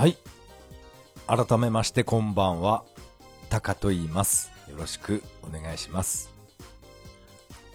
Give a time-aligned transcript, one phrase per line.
[0.00, 0.16] はい。
[1.26, 2.84] 改めましてこんばんは。
[3.50, 4.50] タカと言います。
[4.70, 6.32] よろしくお願いします。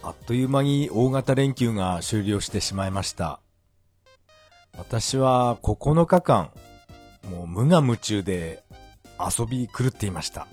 [0.02, 3.38] あっという間に大型連休が終了してしまいました。
[4.76, 6.50] 私は9日間、
[7.30, 8.64] もう無我夢中で
[9.20, 10.48] 遊び狂っていました。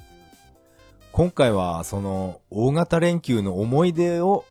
[1.12, 4.46] 今回はその大型連休の思い出を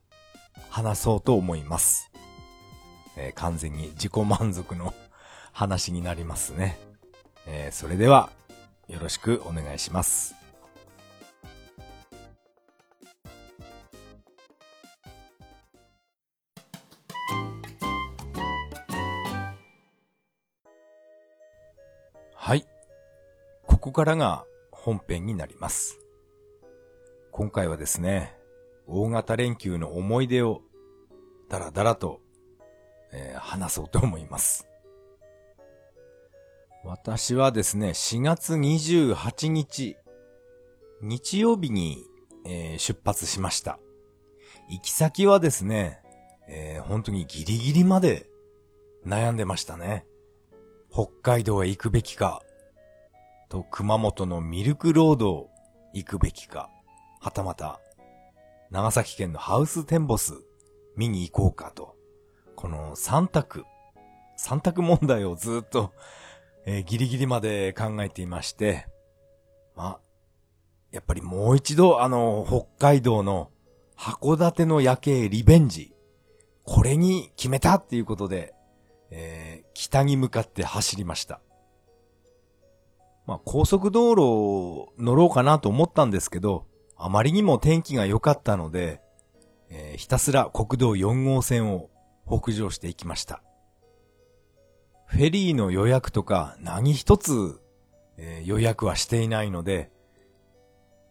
[0.71, 2.11] 話そうと思います。
[3.17, 4.93] えー完全に自己満足の
[5.53, 6.92] 話になりますね。
[7.47, 8.31] えーそれでは、
[8.89, 10.35] よろしくお願いします。
[22.35, 22.67] はい。
[23.67, 25.99] ここからが本編になります。
[27.31, 28.37] 今回はですね、
[28.87, 30.63] 大型連休の思い出を
[31.49, 32.21] だらだらと、
[33.13, 34.72] えー話そうと思います。
[36.85, 39.97] 私はですね、4月28日、
[41.01, 42.05] 日曜日に、
[42.45, 43.79] えー出発しました。
[44.69, 46.01] 行き先はですね、
[46.49, 48.27] えー本当にギリギリまで
[49.07, 50.05] 悩んでましたね。
[50.91, 52.43] 北海道へ行くべきか、
[53.49, 55.51] と熊本のミルクロードを
[55.95, 56.69] 行くべきか、
[57.21, 57.81] はたまた、
[58.71, 60.33] 長崎県のハウステンボス
[60.97, 61.95] 見に行こうかと、
[62.57, 63.67] この三択、
[64.37, 65.93] 三択問題をずっと、
[66.65, 68.87] えーギリギリまで考えていまして、
[69.77, 70.01] まあ、
[70.93, 73.51] やっぱりもう一度あの、北海道の
[73.97, 75.95] 函館の夜景リベンジ、
[76.65, 78.55] これに決めたっていうことで、
[79.11, 81.41] えー北に向かって走りました。
[83.27, 89.01] まあ、高速道路を乗ろうかなと思ったんですけど、あまりにも天気が良かったので、
[89.71, 91.91] えーひたすら国道4号線を
[92.29, 93.43] 北上していきました。
[95.13, 97.61] フェリーの予約とか何一つ、
[98.17, 99.91] えー予約はしていないので、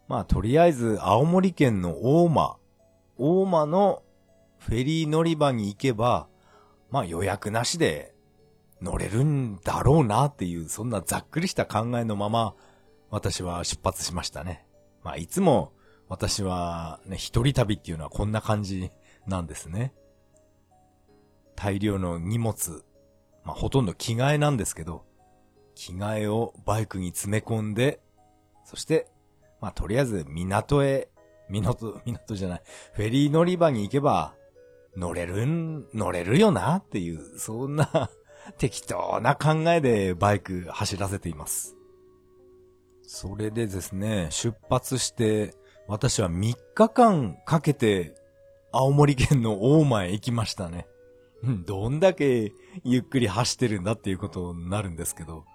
[0.07, 2.57] まあとりあえず青森県の大間、
[3.17, 4.01] 大間の
[4.57, 6.27] フェリー乗り場に行けば、
[6.89, 8.15] まあ予約なしで
[8.81, 12.55] 乗れるんだろうなっていう、そんなざっくりした考えのまま、
[13.11, 14.65] 私は出発しましたね。
[15.03, 15.73] まあいつも
[16.09, 18.89] 私はね、一人旅っていうのはこんな感じ
[19.27, 19.93] なんですね。
[21.55, 22.83] 大量の荷物、
[23.43, 25.03] まあほとんど着替えなんですけど、
[25.75, 27.99] 着替えをバイクに詰め込んで、
[28.65, 29.07] そして、
[29.59, 31.09] まあとりあえず港へ、
[31.49, 32.61] 港、港じゃない、
[32.93, 34.35] フェリー乗り場に行けば、
[34.95, 38.09] 乗れるん、乗れるよなっていう、そんな
[38.57, 41.75] 適当な考えでバイク走らせています。
[43.03, 45.53] それでですね、出発して、
[45.87, 48.15] 私は3日間かけて、
[48.71, 50.87] 青森県の大間へ行きましたね。
[51.65, 55.45] どんだけ ゆっくり走ってるんだっていうことになるんですけど、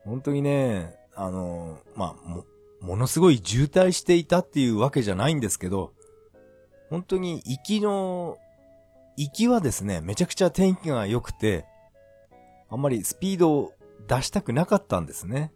[0.00, 2.44] 本当にね、あの、まあ、も、
[2.80, 5.92] ものすごい渋滞していたっていうわけじゃないんですけど、
[6.88, 8.38] 本当に行きの、
[9.16, 11.66] 行きはですね、めちゃくちゃ天気が良くて、
[12.70, 13.74] あんまりスピードを
[14.08, 15.52] 出したくなかったんですね。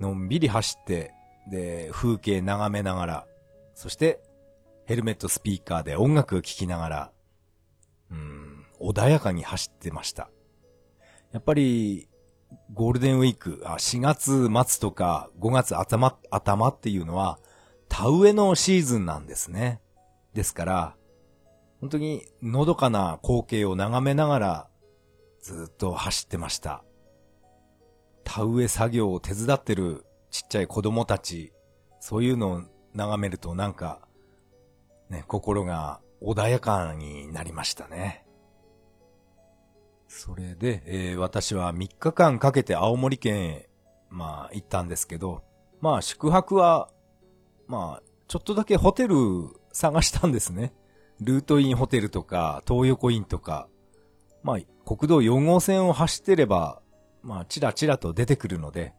[0.00, 1.12] のんびり走って、
[1.50, 3.26] で、風景眺めながら、
[3.74, 4.20] そして、
[4.86, 7.12] ヘルメットスピーカーで音楽を聴きながら、
[8.10, 8.53] うん、
[8.84, 10.30] 穏やかに走ってました。
[11.32, 12.08] やっぱり、
[12.72, 17.38] ゴールデンウィーク、あ4月末とか5月頭、頭っていうのは、
[17.88, 19.80] 田植えのシーズンなんですね。
[20.34, 20.96] ですから、
[21.80, 24.68] 本当にのどかな光景を眺めながら、
[25.40, 26.84] ずっと走ってました。
[28.24, 31.52] 田植え作業を手伝ってるちっちゃい子供たち、
[32.00, 32.62] そういうのを
[32.94, 34.00] 眺めるとなんか、
[35.10, 38.23] ね、心が穏やかになりましたね。
[40.16, 43.68] それで、えー私は3日間かけて青森県へ、
[44.10, 45.42] まあ、行ったんですけど、
[45.80, 46.88] まあ、宿泊は、
[47.66, 49.16] まあ、ちょっとだけホテル
[49.72, 50.72] 探したんですね。
[51.20, 53.68] ルートインホテルとか、東横インとか、
[54.44, 56.80] まあ、国道4号線を走ってれば、
[57.22, 58.94] まあ、ちらちらと出てくるので、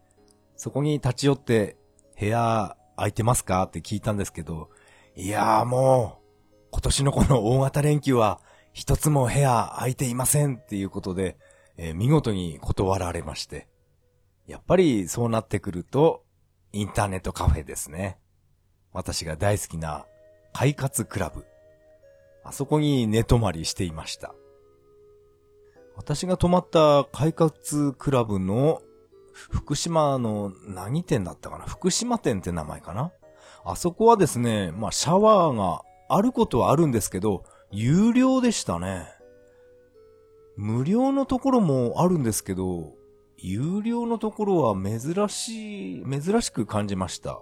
[0.57, 1.77] そこに立ち寄って、
[2.19, 3.63] 部屋空いてますか？
[3.63, 4.69] って聞いたんですけど、
[5.15, 8.41] いやーもう、今年のこの大型連休は、
[8.75, 11.37] 一つも部屋空いていませんっていうことで、
[11.77, 13.69] えー見事に断られまして。
[14.47, 16.25] やっぱりそうなってくると、
[16.73, 18.19] インターネットカフェですね。
[18.91, 20.05] 私が大好きな、
[20.51, 21.45] 快活クラブ。
[22.43, 24.35] あそこに寝泊まりしていました。
[25.95, 28.81] 私が泊まった快活クラブの
[29.31, 31.63] 福島の何店だったかな？
[31.63, 33.13] 福島店って名前かな？
[33.63, 37.45] あそこはですね、まあシャワーがあることはあるんですけど、
[37.77, 39.05] 有料でしたね。
[40.55, 42.93] 無料のところもあるんですけど、
[43.37, 47.41] 有料のところは珍しい、珍しく感じました。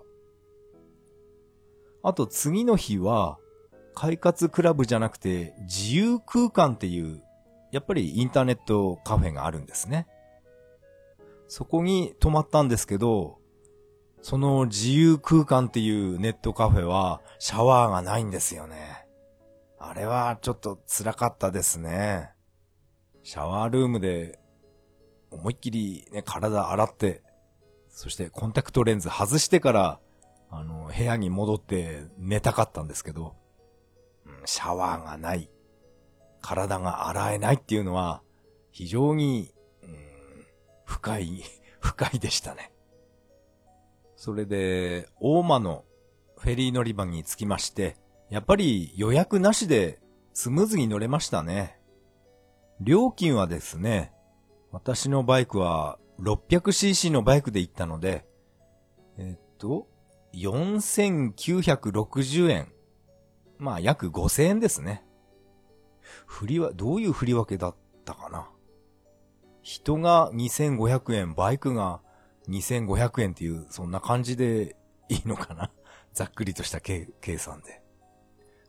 [2.01, 3.37] あと次の日は、
[3.93, 7.21] 快活クラブじゃなくて自由空間っていう、
[7.71, 10.07] やっぱりインターネットカフェがあるんですね。
[11.47, 13.37] そこに泊まったんですけど、
[14.23, 19.02] その自由空間っていうネットカフェはシャワーがないんですよね。
[19.85, 22.31] あれはちょっと辛かったですね。
[23.21, 24.39] シャワールームで
[25.29, 27.21] 思いっきりね、体洗って、
[27.89, 29.99] そしてコンタクトレンズ外してから、
[30.49, 33.35] あの、部屋に戻って寝たかったんですけど、
[34.25, 35.49] うん、シャワーがない、
[36.41, 38.23] 体が洗えないっていうのは、
[38.71, 39.53] 非常に、
[40.85, 41.43] 深い、
[41.81, 42.71] 深い でしたね。
[44.15, 45.83] それで、大間の
[46.37, 47.97] フェリー乗り場に着きまして、
[48.33, 49.99] やっぱり予約なしで
[50.33, 51.77] スムーズに乗れましたね。
[52.81, 54.11] 料金はですね、
[54.71, 58.25] 私のバイクは 600cc のバイクで行ったので、
[59.19, 59.87] えっと、
[60.33, 62.73] 4960円。
[63.59, 65.05] まあ、約5000円ですね。
[66.25, 68.49] 振りは、どういう振り分けだったかな。
[69.61, 72.01] 人が2500円、バイクが
[72.49, 74.75] 2500円っていう、そんな感じで
[75.07, 75.69] いいのかな。
[76.13, 77.82] ざっくりとした計算で。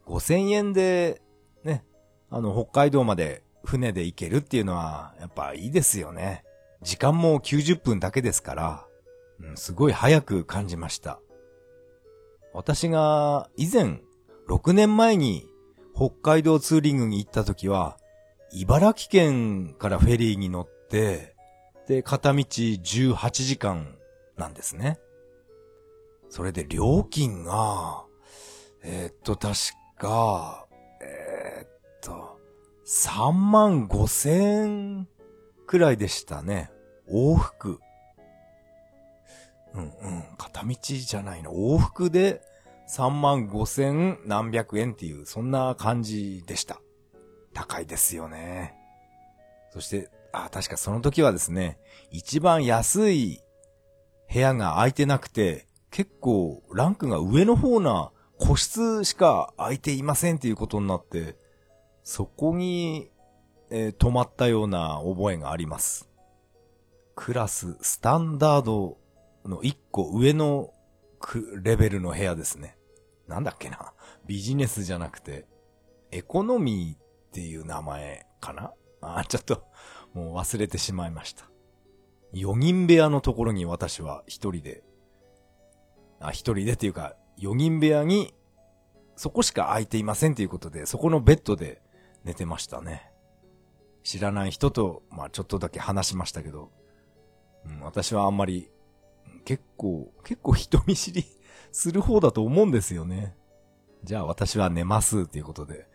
[0.07, 1.23] 5000円で、
[1.63, 1.85] ね、
[2.31, 6.45] あの、北海道まで船で行けるっていうのは、やっぱいいですよね。
[6.83, 8.87] 時間も90分だけですから、
[9.41, 11.21] うん、すごい早く感じました。
[12.53, 14.03] 私が以前、
[14.49, 15.49] 6年前に
[15.95, 17.99] 北海道ツーリングに行った時は、
[18.53, 21.35] 茨城県からフェリーに乗って、
[21.89, 23.97] で、片道18時間
[24.37, 24.99] なんですね。
[26.29, 28.05] それで料金が、
[28.83, 29.55] えー、っと、確
[30.05, 30.67] か、
[31.01, 31.69] えー、っ
[32.03, 32.39] と、
[32.87, 35.09] 3万5千
[35.67, 36.71] くらいでしたね。
[37.11, 37.81] 往復。
[39.73, 40.25] うんうん。
[40.37, 41.53] 片道じゃないの。
[41.53, 42.43] 往復で
[42.91, 46.83] 3万5千何百円っていう、そんな感じでした。
[47.55, 48.75] 高いですよね。
[49.73, 51.79] そして、あ、確かその時はですね、
[52.11, 53.41] 一番安い
[54.31, 61.37] 部屋が空いてなくて、結構ランクが上の方な個室しか空いていませんっていうことになって、
[62.03, 63.11] そこに、
[63.71, 66.09] えー、泊まったような覚えがあります。
[67.15, 68.99] クラス、スタンダード
[69.45, 70.73] の一個上の
[71.63, 72.77] レベルの部屋ですね。
[73.29, 73.93] なんだっけな。
[74.27, 75.47] ビジネスじゃなくて、
[76.11, 79.65] エコノミーっていう名前かなあ、ちょっと、
[80.13, 81.49] もう忘れてしまいました。
[82.35, 84.83] 4人部屋のところに私は一人で、
[86.21, 88.35] あ、一人でっていうか、4人部屋に、
[89.17, 91.81] そこしか空いていませんということで、そこのベッドで
[92.25, 93.11] 寝てましたね。
[94.03, 96.71] 知らない人と、まあちょっとだけ話しましたけど、
[97.67, 98.71] うん、私はあんまり、
[99.45, 101.25] 結構、結構人見知り
[101.73, 103.37] する方だと思うんですよね。
[104.03, 105.89] じゃあ私は寝ますっていうことで、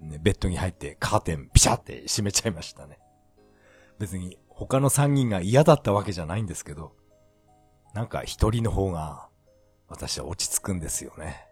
[0.00, 2.98] ね、ベッドに入ってカーテンピシャって閉めちゃいましたね。
[3.98, 6.94] 別に他の3人が嫌だったわけじゃないんですけど、
[7.94, 9.25] なんか一人の方が
[9.88, 11.46] 私は落ち着くんですよね。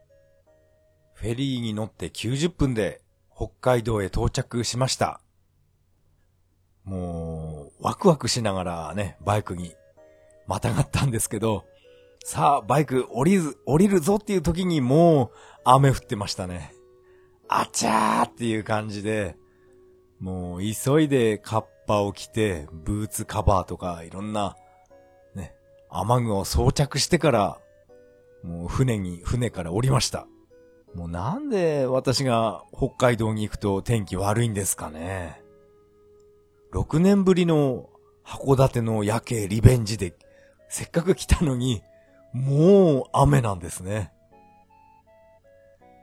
[1.14, 3.00] フェリーに乗って90分で
[3.34, 5.20] 北海道へ到着しました。
[6.84, 9.74] もう、ワクワクしながらね、バイクに
[10.46, 11.64] またがったんですけど、
[12.24, 15.30] さあ、バイク降りる、降りるぞっていう時にもう
[15.64, 16.74] 雨降ってましたね。
[17.48, 19.36] あちゃーっていう感じで、
[20.20, 24.56] もう急いでカッパを着て、ブーツカバーとかいろんな、
[25.34, 25.54] ね、
[25.90, 27.60] 雨具を装着してから、
[28.44, 30.26] もう船に、船から降りました。
[30.94, 35.42] もうなんで私が北海道に行くと天気悪いんですかね。
[36.72, 37.88] 6年ぶりの
[38.24, 40.14] 函館の夜景リベンジで、
[40.68, 41.82] せっかく来たのに、
[42.32, 44.12] もう雨なんですね。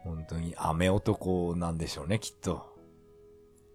[0.04, 2.72] 本当に雨男なんでしょうね、きっと。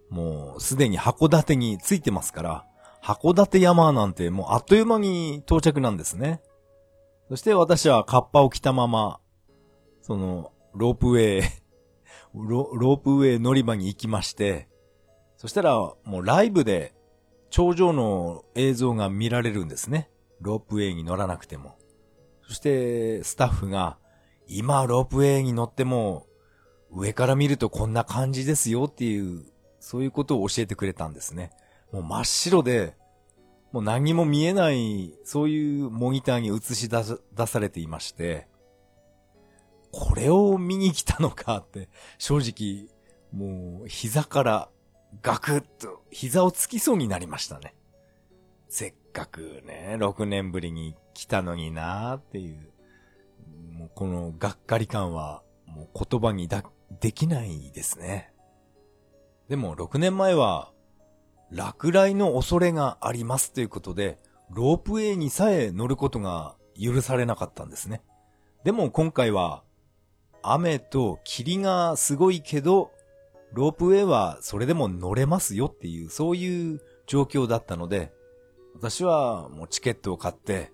[0.09, 2.65] もうすでに函館に着いてますから、
[3.01, 6.41] 函館山なんてもうあっという間に到着なんですね。
[7.29, 9.19] そして私はカッパを着たまま、
[10.01, 11.43] その、ロープウェイ
[12.33, 14.69] ロ、ロープウェイ乗り場に行きまして、
[15.35, 16.95] そしたらもうライブで
[17.49, 20.09] 頂上の映像が見られるんですね。
[20.39, 21.77] ロープウェイに乗らなくても。
[22.43, 23.97] そしてスタッフが、
[24.47, 26.27] 今ロープウェイに乗っても
[26.91, 29.45] 上から見るとこんな感じですよっていう、
[29.79, 31.51] そういうことを教えてくれたんですね。
[31.91, 32.95] もう真っ白で、
[33.71, 38.47] もう何も見えない、そういうモニターに映し出されていまして、
[39.91, 42.89] これを見に来たのかって、正直、
[43.31, 44.69] もう膝から
[45.21, 47.75] ガクッと膝をつきそうになりましたね。
[48.69, 52.71] せっかくね、6年ぶりに来たのになーっていう、
[53.73, 56.63] もうこのがっかり感は、もう言葉にだ、
[56.99, 58.33] できないですね。
[59.49, 60.71] でも6年前は、
[61.51, 68.01] 落雷の恐れがありますということで、ロープウェイにさえ乗ることが許されなかったんですね。
[68.63, 69.63] でも今回は、
[70.43, 72.91] 雨と霧がすごいけど、
[73.53, 78.11] ロープウェイはそれでも乗れますよっていう、そういう状況だったので、
[78.75, 80.71] 私はもうチケットを買って、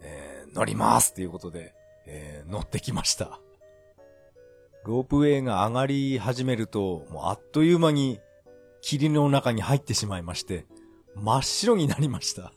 [0.00, 1.74] えー、乗りますっていうことで、
[2.06, 3.40] えー、乗ってきました。
[4.84, 8.20] ロープウェイが上がり始めると、もうあっという間に
[8.86, 10.64] 霧の中に入ってしまいまして、
[11.16, 12.52] 真っ白になりました。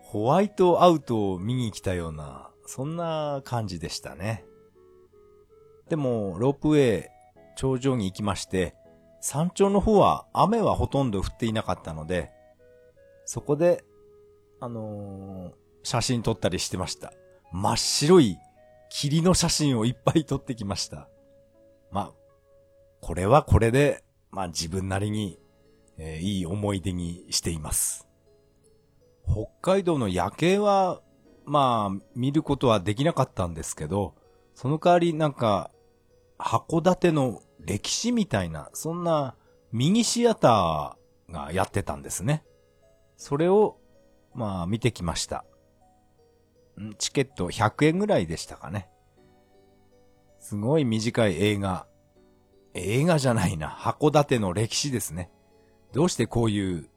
[0.00, 4.46] ホワイトアウトを見に来たような、そんな感じでしたね。
[5.90, 7.08] でも、ロープウェイ、
[7.56, 8.74] 頂上に行きまして、
[9.20, 12.30] 山頂の方は雨はほとんど降っていなかったので、
[13.26, 13.84] そこで、
[14.60, 17.12] あのー、写真撮ったりしてました。
[17.52, 18.38] 真っ白い
[18.88, 21.10] 霧の写真をいっぱい撮ってきました。
[21.90, 22.12] まあ、
[23.02, 25.38] これはこれで、まあ自分なりに、
[25.98, 28.08] えー、いい思い出にしています。
[29.26, 31.00] 北海道の夜景は、
[31.44, 34.14] まあ、見ることはできなかったんですけど、
[34.54, 35.70] その代わりなんか、
[36.38, 39.36] 函館の歴史みたいな、そんな
[39.70, 42.44] ミニシアターがやってたんですね。
[43.16, 43.78] それを、
[44.34, 45.44] まあ、見てきました。
[46.98, 48.88] チケット100円ぐらいでしたかね。
[50.38, 51.86] すごい短い映画。
[52.74, 53.68] 映画じゃないな。
[53.68, 55.30] 函館の歴史ですね。
[55.92, 56.88] どうしてこういう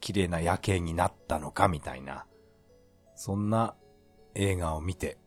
[0.00, 2.26] 綺麗な夜景になったのかみたいな、
[3.14, 3.74] そんな
[4.34, 5.18] 映画を見て、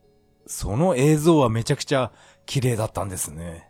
[0.45, 2.11] その映像はめちゃくちゃ
[2.45, 3.69] 綺麗だったんですね。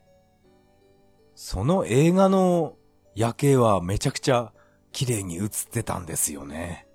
[1.36, 2.76] その映画の
[3.16, 4.54] 夜景はめちゃくちゃ
[4.92, 6.88] 綺麗に映ってたんですよね。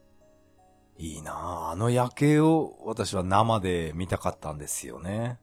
[0.99, 5.39] いいなああの夜景を私は生で見たかったんですよね。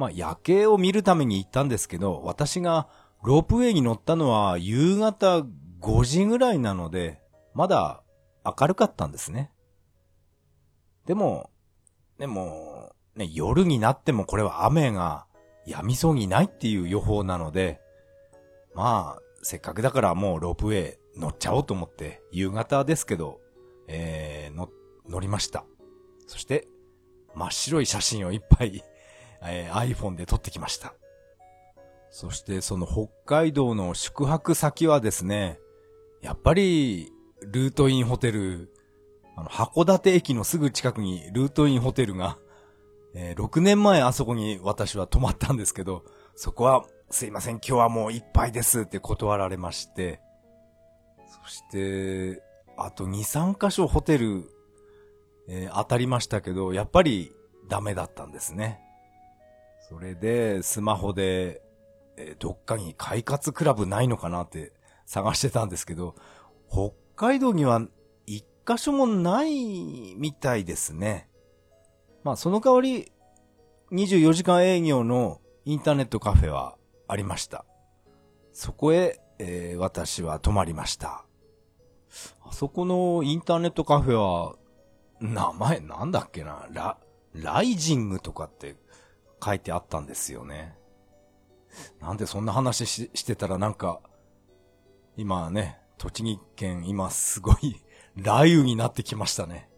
[0.00, 2.88] まあ夜景を見るために行ったんですけど、私が
[3.22, 5.40] ロープウェイに乗ったのは夕方
[5.82, 7.20] 5時ぐらいなので、
[7.52, 8.02] まだ
[8.42, 9.52] 明るかったんですね。
[11.04, 11.50] でも、
[12.18, 15.26] でも、ね、夜になってもこれは雨が
[15.66, 17.78] 止みそうにないっていう予報なので、
[18.74, 23.38] まあ、せっかくだからもうロープウェイ乗っちゃおうと思って、夕方ですけど、
[23.86, 24.70] えー、乗、
[25.06, 25.66] 乗りました。
[26.26, 26.66] そして、
[27.34, 28.82] 真っ白い写真をいっぱい、
[29.42, 30.94] えー、iPhone で撮ってきました。
[32.10, 35.58] そしてその北海道の宿泊先はですね、
[36.22, 38.72] やっぱりルートインホテル、
[39.36, 42.38] あの、函館駅のすぐ近くにルートインホテルが、
[43.14, 46.04] えー、6年前あそこに私は泊まったんですけど、
[46.34, 50.20] そこは、すいません、今日はもういっぱいですって断られまして、
[51.44, 52.42] そして、
[52.76, 53.10] あと2、
[53.54, 54.48] 3箇所ホテル、
[55.48, 57.32] えー、当たりましたけど、やっぱり
[57.68, 58.80] ダメだったんですね。
[59.90, 61.62] それで、スマホで、
[62.16, 64.72] え、どっかに快活クラブないのかなって
[65.04, 66.14] 探してたんですけど、
[66.70, 67.82] 北海道には
[68.24, 71.28] 一箇所もないみたいですね。
[72.22, 73.10] まあその代わり
[73.90, 76.76] 24時間営業のインターネットカフェは
[77.08, 77.64] ありました。
[78.52, 81.24] そこへ、えー、私は泊まりました。
[82.44, 84.54] あそこのインターネットカフェは、
[85.20, 86.68] 名前なんだっけな？
[86.70, 86.96] ラ、
[87.34, 88.76] ライジングとかって
[89.42, 90.76] 書いてあったんですよね。
[92.00, 94.00] なんでそんな話ししてたらなんか、
[95.16, 97.82] 今ね、栃木県今すごい
[98.16, 99.68] 雷雨になってきましたね。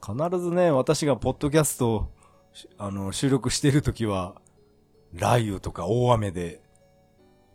[0.00, 2.10] 必ずね、私がポッドキャスト
[2.78, 4.40] あの、収録してるときは、
[5.12, 6.62] 雷雨とか大雨で、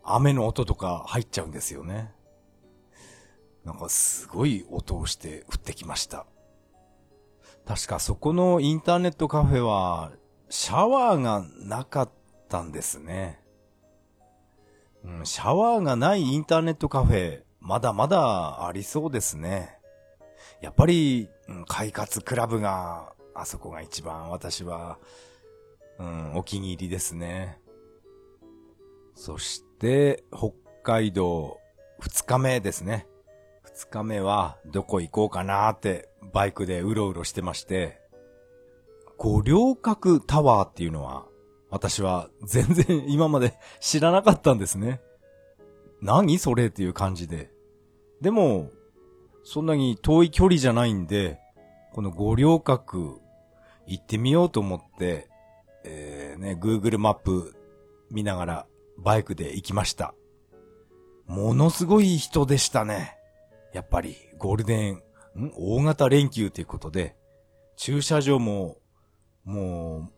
[0.04, 2.12] 雨の音とか入っちゃうんですよね。
[3.64, 6.26] なんかすごい音をして降ってきました。
[7.66, 10.12] 確かそこのインターネットカフェは、
[10.54, 12.10] シャワーがなかっ
[12.50, 13.40] たんですね。
[15.02, 19.78] うん、シャワーがないインターネットカフェ、まだまだありそうですね。
[20.60, 24.98] やっぱり、うん、快活クラブが、あそこが一番私は、
[25.98, 27.58] うん、お気に入りですね。
[29.14, 31.58] そして、北海道
[31.98, 33.06] 二日目ですね。
[33.62, 38.01] 二日目はどこ行こうかなーってバイクでうろうろしてまして、
[39.22, 41.28] 五稜郭タワーっていうのは
[41.70, 45.00] 私は全然今まで知らなかったんですね。
[46.00, 47.52] 何それっていう感じで。
[48.20, 48.68] でも、
[49.44, 51.38] そんなに遠い距離じゃないんで、
[51.92, 53.20] この五稜郭
[53.86, 55.28] 行ってみようと思って、
[55.84, 57.54] えー、ね、Google マップ
[58.10, 58.66] 見ながら
[58.98, 60.16] バイクで行きました。
[61.26, 63.16] ものすごい人でしたね。
[63.72, 65.02] やっぱり、ゴールデン、ん？
[65.56, 67.14] 大型連休ということで、
[67.76, 68.78] 駐車場も、
[69.44, 70.10] も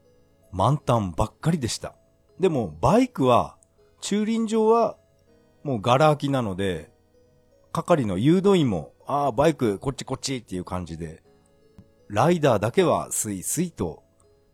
[0.53, 1.95] う、満タンばっかりでした。
[2.39, 3.57] でも、バイクは、
[4.01, 4.97] 駐輪場は、
[5.63, 6.91] もうガラ空きなので、
[7.73, 11.23] 係の誘導員も、ああ、バイク、こっちこっちっていう感じで、
[12.09, 14.03] ライダーだけはスイスイと、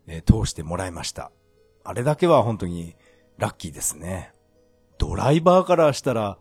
[0.07, 1.31] えー、通してもらいました。
[1.83, 2.95] あれだけは本当に
[3.37, 4.33] ラッキーですね。
[4.97, 6.37] ドライバーからしたら、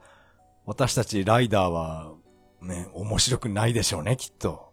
[0.67, 2.13] 私たちライダーは、
[2.63, 4.70] ね、面白くないでしょうね、きっと。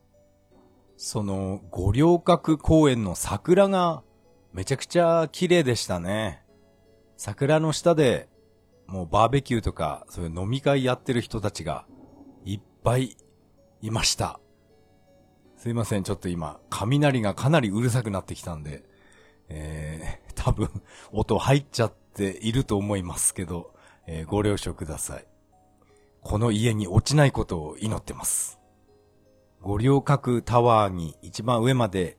[0.98, 4.04] その、五稜郭公園の桜が、
[4.51, 6.44] めちゃくちゃ綺麗でしたね。
[7.18, 8.27] 桜の下で、
[8.88, 11.86] もうバーベキューとか、そういう飲み会やってる人たちが、
[12.46, 13.16] いっぱい
[13.82, 14.39] いました。
[15.58, 18.84] すいません、ちょっと今、雷がかなりうるさくなってきたんで、
[19.50, 20.70] えー、 多分、
[21.12, 23.72] 音入っちゃっていると思いますけど、
[24.08, 25.27] えー、ご了承ください。
[26.22, 28.57] この家に落ちないことを祈ってます。
[29.62, 32.18] 五稜郭タワーに一番上まで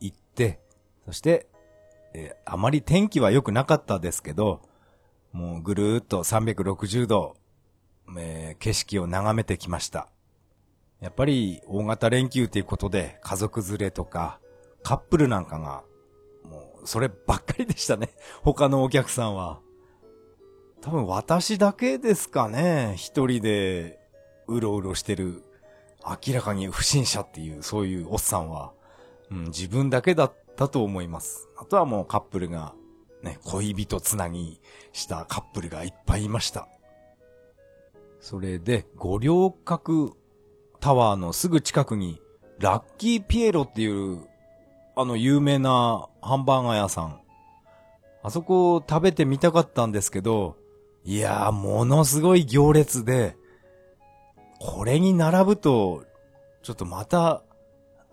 [0.00, 0.60] 行って、
[1.04, 1.46] そして、
[2.14, 4.62] えー、あまり天気は良くなかったですけど、
[5.32, 7.36] もうぐるーっと360度、
[8.18, 10.08] えー、景色を眺めてきました。
[11.00, 14.38] やっぱり大型連休ということで家族連れとか
[14.84, 15.82] カップルなんかが
[16.44, 18.10] もうそればっかりでしたね。
[18.42, 19.60] 他のお客さんは。
[20.80, 22.94] 多分私だけですかね。
[22.96, 24.00] 一人で
[24.48, 25.44] うろうろしてる
[26.04, 28.72] 明らかに不審者っていうそういうおっさんは、
[29.30, 31.48] うん、自分だけだったと思います。
[31.56, 32.74] あとはもうカップルが
[33.22, 34.60] ね、恋人つなぎ
[34.92, 36.68] したカップルがいっぱいいました。
[38.20, 40.12] それで、五稜郭
[40.80, 42.20] タワーのすぐ近くに、
[42.58, 44.26] ラッキーピエロっていう、
[44.94, 47.20] あの有名なハンバーガー屋さん。
[48.22, 50.56] あそこ食べてみたかったんですけど、
[51.04, 53.36] いやー、ものすごい行列で、
[54.64, 56.04] これに並ぶと、
[56.62, 57.42] ちょっとまた、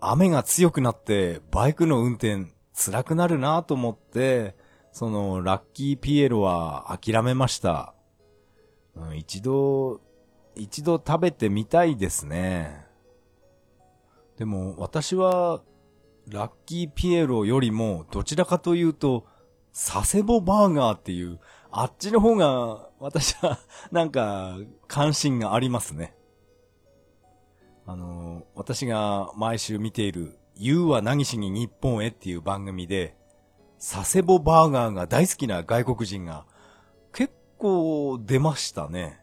[0.00, 4.56] 雨が強くなって、バイクの運転辛くなるなと思って、
[4.90, 7.94] その、ラッキーピエロは諦めました。
[8.96, 10.00] うん、一度、
[10.56, 12.84] 一度食べてみたいですね。
[14.36, 15.60] でも私は
[16.26, 19.26] ラッキーピエロよりもどちらかというと
[19.74, 21.38] 佐世保バーガーっていう
[21.70, 23.58] あっちの方が私は
[23.92, 24.56] なんか
[24.88, 26.14] 関心がありますね。
[27.86, 32.08] あの、私が毎週見ている You は何しに日本へ？
[32.08, 33.16] っていう番組で
[33.78, 36.44] 佐世保バーガーが大好きな外国人が
[37.12, 39.20] 結構出ましたね。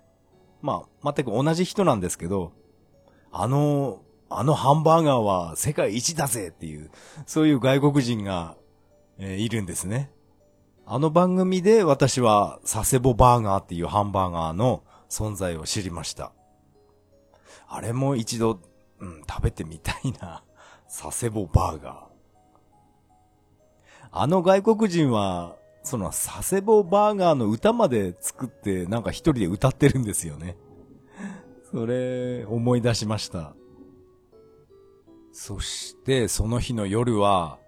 [0.61, 2.53] まあ、全く同じ人なんですけど、
[3.31, 6.89] あの、あのハンバーガーは世界一だぜっていう、
[7.25, 8.57] そういう外国人が、
[9.19, 10.11] えー、いるんですね。
[10.85, 16.31] あの番組で私は佐世保バーガーっていうハンバーガーの存在を知りました。
[17.67, 18.59] あれも一度、
[18.99, 20.43] うん、食べてみたいな。
[20.87, 22.07] 佐世保バーガー。
[24.11, 30.57] あの外国人はその佐世保バーガーの歌まで作ってなんか一人で歌ってるんですよね。
[31.71, 33.53] それ、思い出しました。
[35.33, 37.59] そして、その日の夜は、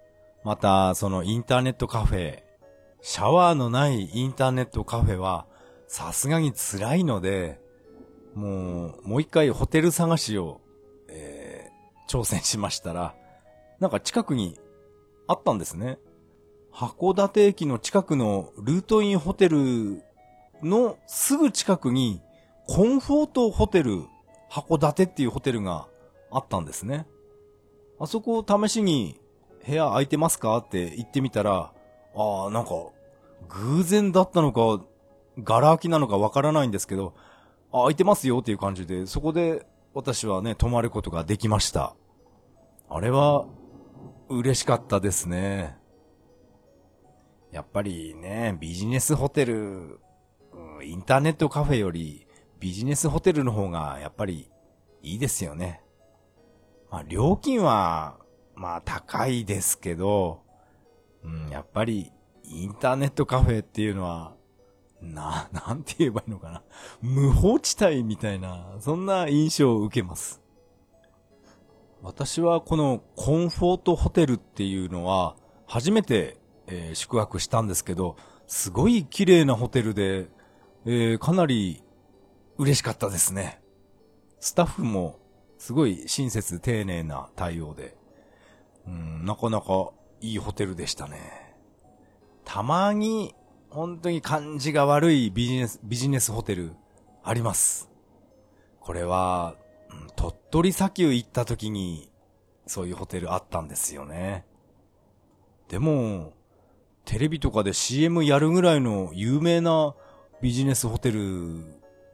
[0.43, 2.41] また、そのインターネットカフェ、
[3.01, 5.45] シャワーのないインターネットカフェは、
[5.87, 7.61] さすがに辛いので、
[8.39, 10.61] もう、もう一回ホテル探しを、
[11.09, 13.13] えー、挑戦しましたら、
[13.79, 14.57] なんか近くに
[15.27, 15.99] あったんですね。
[16.73, 20.03] 函館駅の近くのルートインホテル
[20.63, 22.21] のすぐ近くに、
[22.65, 24.03] コンフォートホテル
[24.49, 25.87] 函館っていうホテルが
[26.31, 27.07] あったんですね。
[27.99, 29.19] あそこを試しに
[29.67, 31.73] 部屋空いてますかって言ってみたら、
[32.15, 32.71] ああ、なんか、
[33.49, 34.81] 偶然だったのか、
[35.43, 37.13] ガラ空きなのかわからないんですけど、
[37.71, 41.95] あ、空いてますよっていう感じで、そこで私はね、泊まることができました。
[42.89, 43.45] あれは、
[44.29, 45.75] 嬉しかったですね。
[47.51, 49.99] やっぱりね、ビジネスホテル、
[50.83, 52.27] インターネットカフェより
[52.59, 54.51] ビジネスホテルの方がやっぱり
[55.01, 55.81] いいですよね。
[56.91, 58.17] まあ料金は、
[58.55, 60.43] まあ高いですけど、
[61.23, 62.11] うん、やっぱり
[62.43, 64.35] インターネットカフェっていうのは、
[65.01, 66.63] な、 なんて言えばいいのかな。
[67.01, 70.41] 無法地帯みたいな、そんな印象を受けます。
[72.01, 75.35] 私はこのコンフォートホテルっていうのは、
[75.65, 76.39] 初めて
[76.71, 78.15] えー、宿泊したんですけど、
[78.47, 80.27] すごい綺麗なホテルで、
[80.85, 81.83] えー、かなり
[82.57, 83.59] 嬉しかったですね。
[84.39, 85.19] スタッフも
[85.57, 87.97] すごい親切丁寧な対応で、
[88.87, 89.89] うん、なかなか
[90.21, 91.55] いいホテルでしたね。
[92.45, 93.35] たまに
[93.69, 96.71] 本当に感じが悪いビジネス、ビジネスホテル
[97.23, 97.89] あります。
[98.79, 99.55] これは、
[99.91, 102.09] うん、とっ鳥砂丘行った時に、
[102.65, 104.45] そういうホテルあったんですよね。
[105.67, 106.33] でも、
[107.05, 109.95] テレビとかで CM やるぐらいの有名な
[110.41, 111.63] ビジネスホテル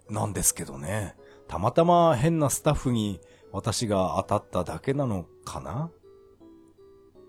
[0.10, 1.16] なんですけどね。
[1.48, 3.20] たまたま変なスタッフに
[3.52, 5.92] 私が当たっただけなのかな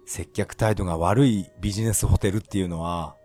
[0.07, 3.17] 接客態度が悪いビジネスホテルっていうのは、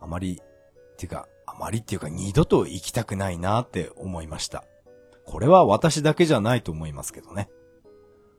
[0.00, 4.64] あまり、っていうか、あまりっていうか二度と行きたくないなって思いました。
[5.26, 7.48] これは私だけじゃないと思いますけどね。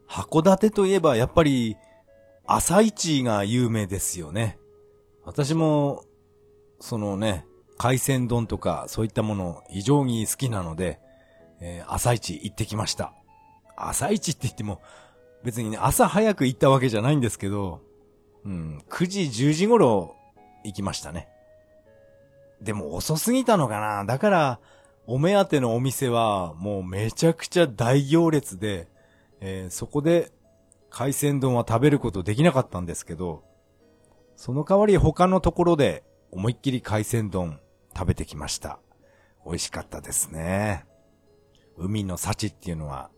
[0.09, 1.77] 函館といえばやっぱり
[2.45, 4.59] 朝市が有名ですよね。
[5.23, 6.03] 私も、
[6.79, 7.45] そのね、
[7.77, 10.99] 海鮮丼とかそういったもの非常に好きなので、
[11.61, 13.13] えー、朝市行ってきました。
[13.77, 14.81] 朝市って言っても、
[15.43, 17.81] 別にね、朝早く行ったわけじゃないんですけど、
[18.43, 20.15] うん、9時、10時頃
[20.63, 21.29] 行きましたね。
[22.61, 24.59] でも遅すぎたのかなだから、
[25.07, 28.87] お目当てのお店はもうめちゃくちゃ大行列で、
[29.39, 30.31] えー、そこで
[30.89, 33.43] 海鮮丼は食べることできなかったんですけど、
[34.35, 37.59] その代わり他のところで思いっきり海鮮丼
[37.95, 38.79] 食べてきました。
[39.45, 40.85] 美味しかったですね。
[41.77, 43.09] 海の幸っていうのは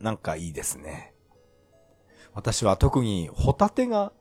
[0.00, 1.14] なんかいいですね。
[2.32, 4.12] 私は特にホタテが、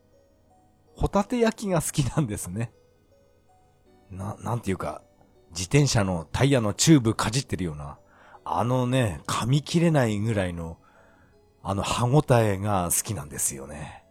[0.95, 2.71] ホタテ焼きが好きなんですね。
[4.11, 5.01] な、なんていうか、
[5.51, 7.97] 自転車のタイヤのチューブかじってるような、
[8.43, 10.77] あのね、噛み切れないぐらいの、
[11.63, 14.03] あの歯ごたえが好きなんですよね。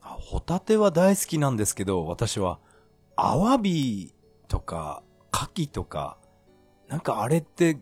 [0.00, 2.58] ホタテは大好きなんですけど、私は、
[3.16, 4.14] アワビ
[4.48, 6.18] とか、カキとか、
[6.88, 7.78] なんかあれって、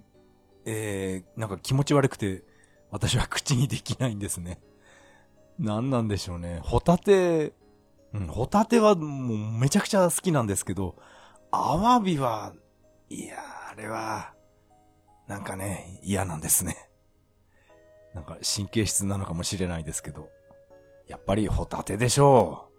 [0.64, 2.42] えー、なんか気持ち悪くて、
[2.90, 4.60] 私は口にできないんですね。
[5.58, 6.60] 何なんでしょうね。
[6.62, 7.52] ホタテ、
[8.14, 10.96] うん、ホタテはもうめちゃくちゃ好きなんですけど、
[11.50, 12.52] アワビは、
[13.08, 13.36] いや
[13.70, 14.34] あれは、
[15.28, 16.76] なんかね、嫌なんですね。
[18.14, 20.28] なんか神経質なのかもしれないですけど。
[21.08, 22.72] やっぱりホタテでしょう。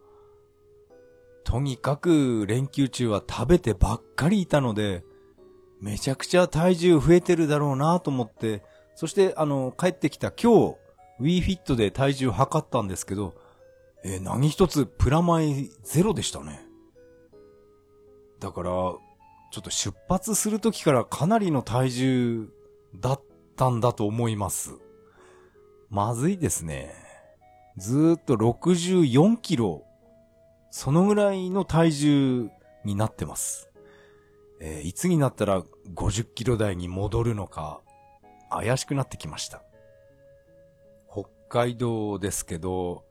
[1.43, 5.03] とにかく連休中は食べてばっかりいたので、
[5.81, 8.63] めちゃくちゃ体重増えてるだろうなと思って、
[8.95, 10.77] そしてあの、帰ってきた今日、
[11.19, 13.35] WeFit で体重測ったんですけど、
[14.03, 16.61] えー、何一つプラマイゼロでしたね。
[18.39, 18.99] だから、ちょ
[19.59, 22.49] っと出発するときからかなりの体重
[22.95, 23.21] だっ
[23.55, 24.71] たんだと思います。
[25.89, 26.93] まずいですね。
[27.77, 29.85] ずーっと64キロ、
[30.71, 32.49] そのぐらいの体重
[32.83, 33.69] になってます。
[34.59, 35.63] えー、いつになったら
[35.93, 37.81] 50キロ台に戻るのか、
[38.49, 39.63] 怪しくなってきました。
[41.11, 43.05] 北海道ですけど、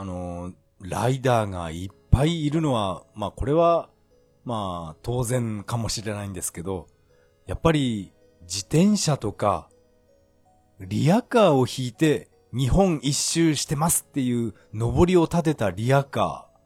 [0.00, 3.90] あのー、ライダーがいっぱいいるのは、まあこれは
[4.44, 6.86] まあ、当然かもしれないんですけど、
[7.46, 9.68] やっぱり自転車とか、
[10.80, 16.60] リアカーを引いて日本一周してますっていう上りを立てたリアカー。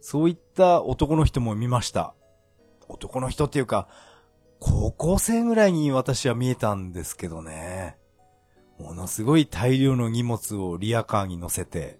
[0.00, 2.14] そういった男の人も見ました。
[2.88, 3.86] 男の人っていうか、
[4.58, 7.96] 高校生ぐらいに私は見えたんですけどね。
[8.78, 11.98] ものすごい大量の荷物をリアカーに乗せて、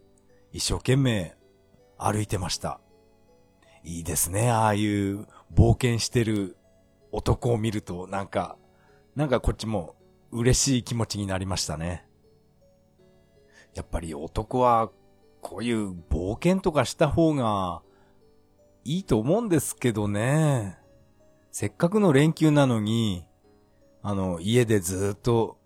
[0.53, 1.37] 一生懸命
[1.99, 2.81] 歩いてました。
[3.85, 4.51] いいですね。
[4.51, 6.57] ああいう冒険してる
[7.13, 8.57] 男を見ると、なんか、
[9.15, 9.97] なんかこっちも
[10.31, 12.07] 嬉しい気持ちになりましたね。
[13.75, 14.91] やっぱり男は
[15.41, 17.83] こういう冒険とかした方が
[18.85, 20.79] いいと思うんですけどね。
[21.53, 23.25] せっかくの連休なのに、
[24.03, 25.59] あの、家でずっと、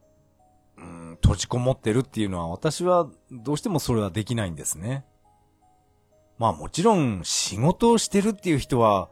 [1.23, 5.05] 閉じこもってるっていうのは私はどうしてもそれはできないんですね。
[6.38, 9.11] まあもちろん仕事をしてるっていう人は、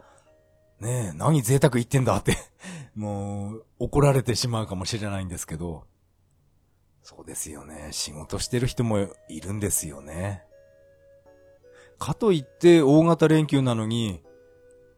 [0.81, 2.37] ねえ、何贅沢言ってんだって
[2.97, 5.85] もう怒られてしまうかもしれないんですけど、
[7.03, 7.89] そうですよね。
[7.93, 10.45] 仕事してる人もいるんですよね。
[11.99, 14.23] かといって大型連休なのに、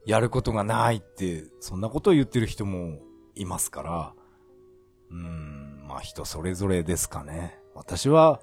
[0.07, 2.99] やることがないって、そんなことを言ってる人も
[3.35, 4.15] いますから、
[5.11, 5.54] うん、
[5.95, 7.57] まあ人それぞれですかね。
[7.73, 8.41] 私は、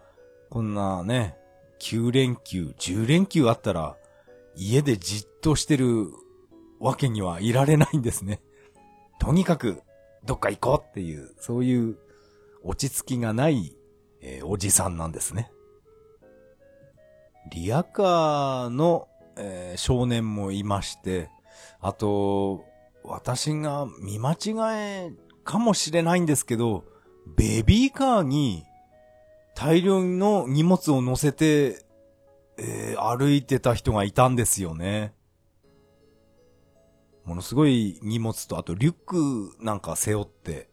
[0.50, 1.36] こんなね、
[1.82, 3.98] 9連休、10連休あったら、
[4.56, 6.08] 家でじっとしてる
[6.80, 8.42] わけにはいられないんですね。
[9.20, 9.82] とにかく、
[10.24, 11.98] どっか行こうっていう、そういう
[12.64, 13.76] 落ち着きがない、
[14.22, 15.52] えー、おじさんなんですね。
[17.52, 21.30] リアカーの、えー、少年もいまして、
[21.82, 22.64] あと、
[23.04, 25.12] 私が見間違え
[25.44, 26.86] かもしれないんですけど、
[27.28, 28.64] ベビーカーに
[29.56, 31.84] 大量の荷物を乗せて、
[32.58, 35.14] えー、歩いてた人がいたんですよね。
[37.26, 40.70] ものすごい荷物と、あとリュックなんか背負って、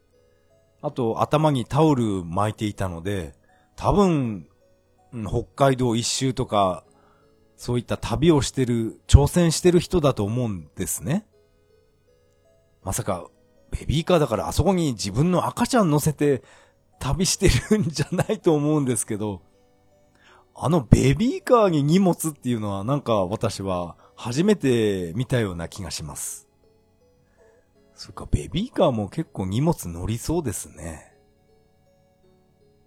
[0.80, 3.34] あと頭にタオル巻いていたので、
[3.76, 4.48] 多分、
[5.26, 6.84] 北海道一周とか、
[7.56, 11.26] そういった旅をしてる、挑戦してる人だと思うんですね。
[12.84, 13.28] まさか、
[13.70, 16.42] ベビーカーだからあそこに自分の赤ちゃん乗せて
[16.98, 19.42] 旅してるんじゃないと思うんですけど、
[20.54, 26.48] あのベビーカーに荷物っていうのはなんか私は初めて見たような気がします。
[27.94, 31.12] そっか、ベビーカーも結構荷物乗りそうですね。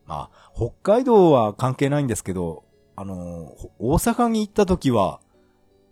[0.06, 2.64] まあ、北海道は関係ないんですけど、
[2.96, 5.20] あの、大阪に行った時は、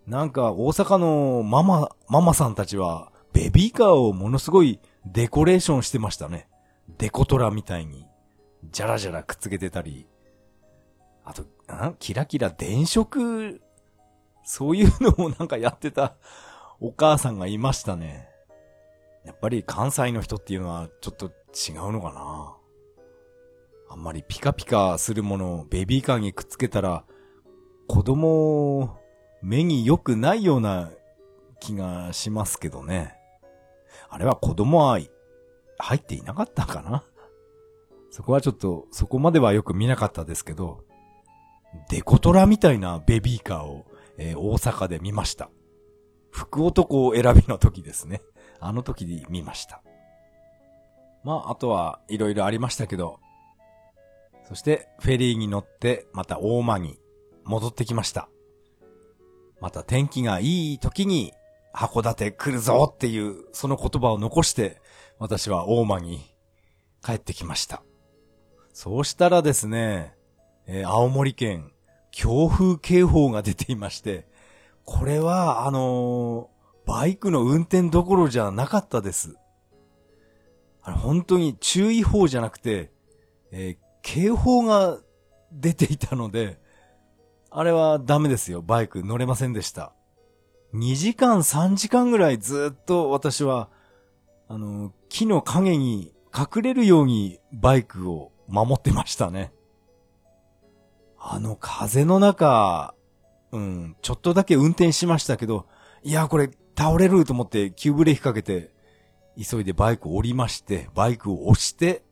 [0.06, 6.48] なんか大阪のママ、ママさんたちは、ベビーカーをものすごいデコレーションしてましたね。
[6.98, 8.06] デコトラみたいに、
[8.70, 10.06] じゃらじゃらくっつけてたり、
[11.24, 13.58] あと、んキラキラ電飾、
[14.44, 16.16] そういうのをなんかやってた
[16.80, 18.28] お母さんがいましたね。
[19.24, 22.56] やっぱり関西の人っていうのはちょっと違うのかな
[23.90, 27.04] あんまりピカピカするものをベビーカーにくっつけたら、
[27.86, 28.98] 子供、
[29.42, 30.90] 目に良くないような
[31.60, 33.19] 気がしますけどね。
[34.10, 34.98] あれは子供は
[35.78, 37.04] 入っていなかったかな？
[38.10, 40.84] そこはちょっと、そこまではよく見なかったですけど、
[41.88, 43.86] デコトラみたいなベビーカーを、
[44.18, 45.48] えー、大阪で見ました。
[46.30, 48.20] 福男選びの時ですね。
[48.58, 49.82] あの時に見ました。
[51.22, 53.20] まあ、あとはいろいろありましたけど、
[54.48, 56.98] そしてフェリーに乗ってまた大間に
[57.44, 58.28] 戻ってきました。
[59.60, 61.32] また天気がいい時に
[61.72, 64.80] 函館来るぞっていうその言葉を残して
[65.18, 66.34] 私は大間に
[67.04, 67.82] 帰ってきました。
[68.72, 70.14] そうしたらですね、
[70.66, 71.72] えー、青森県、
[72.12, 74.26] 強風警報が出ていまして、
[74.84, 79.36] これは、あのー、バイクの運転どころじゃなかったです。
[80.82, 82.90] あの、本当に注意報じゃなくて、
[83.52, 84.98] えー、警報が
[85.52, 86.58] 出ていたので、
[87.50, 88.62] あれはダメですよ。
[88.62, 89.92] バイク乗れませんでした。
[90.74, 93.68] 2時間3時間ぐらいずっと私は、
[94.48, 99.52] あの、木の影に隠れるようにバイクを守ってましたね。
[101.18, 102.94] あの風の中、
[103.52, 105.66] うん、ちょっとだけ運転しましたけど、
[106.02, 108.70] いや、これ倒れると思って急ブレーキかけて、
[109.36, 112.02] 急いでバイクを降りまして、バイクを押して、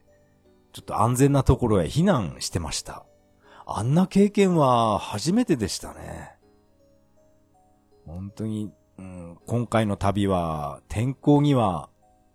[0.72, 3.04] ちょっと安全なところへ避難してました。
[3.66, 6.37] あんな経験は初めてでしたね。
[8.08, 11.88] 本当に、うん、今回の旅は天候には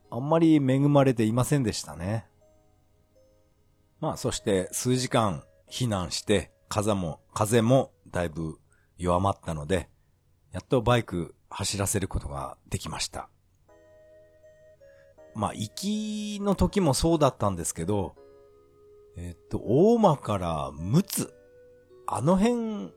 [0.10, 2.26] あんまり恵まれていませんでしたね。
[4.00, 8.60] まあそして数時間避難して風も、風もだいぶ
[8.98, 9.90] 弱まったので、
[10.52, 13.30] やっとバイク走らせることができました。
[15.36, 15.70] まあ、行
[16.38, 18.16] きの時もそうだったんですけど、
[19.18, 21.34] えっと、大間から陸奥。
[22.06, 22.92] あの辺、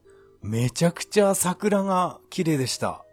[0.47, 3.05] めちゃくちゃ桜が綺麗でした。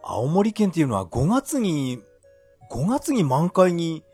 [0.00, 1.98] 青森県っていうのは5月に、
[2.70, 4.04] 5月に満開に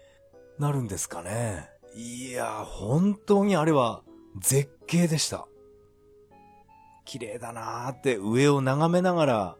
[0.58, 1.68] なるんですかね。
[1.94, 4.02] いや、本当にあれは
[4.40, 5.46] 絶景でした。
[7.04, 9.56] 綺麗だなーって上を眺めながら、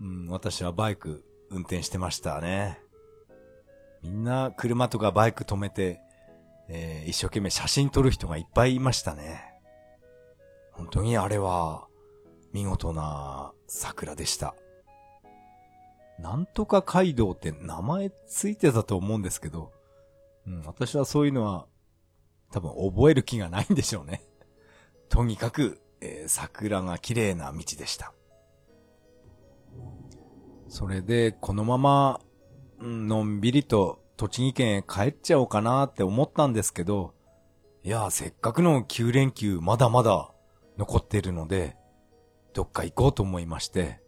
[0.00, 2.80] うん、私はバイク運転してましたね。
[4.02, 6.00] みんな車とかバイク止めて、
[6.70, 9.47] えー、一生懸命写真撮る人がいっぱいいましたね。
[10.78, 11.88] 本当にあれは
[12.52, 14.54] 見事な桜でした。
[16.20, 19.72] なんとか街道って名前ついてたと思うんですけど、
[20.46, 21.66] うん、私はそういうのは
[22.52, 24.22] 多分覚える気がないんでしょうね。
[25.10, 28.12] とにかく、えー、桜が綺麗な道でした。
[30.68, 32.20] それで、このまま、
[32.78, 37.14] のんびりと栃木県へ帰っちゃおうかなって思ったんですけど、
[37.82, 40.32] いや、せっかくの9連休まだまだ
[40.78, 41.76] 残っているので、
[42.54, 44.00] どっか行こうと思いまして、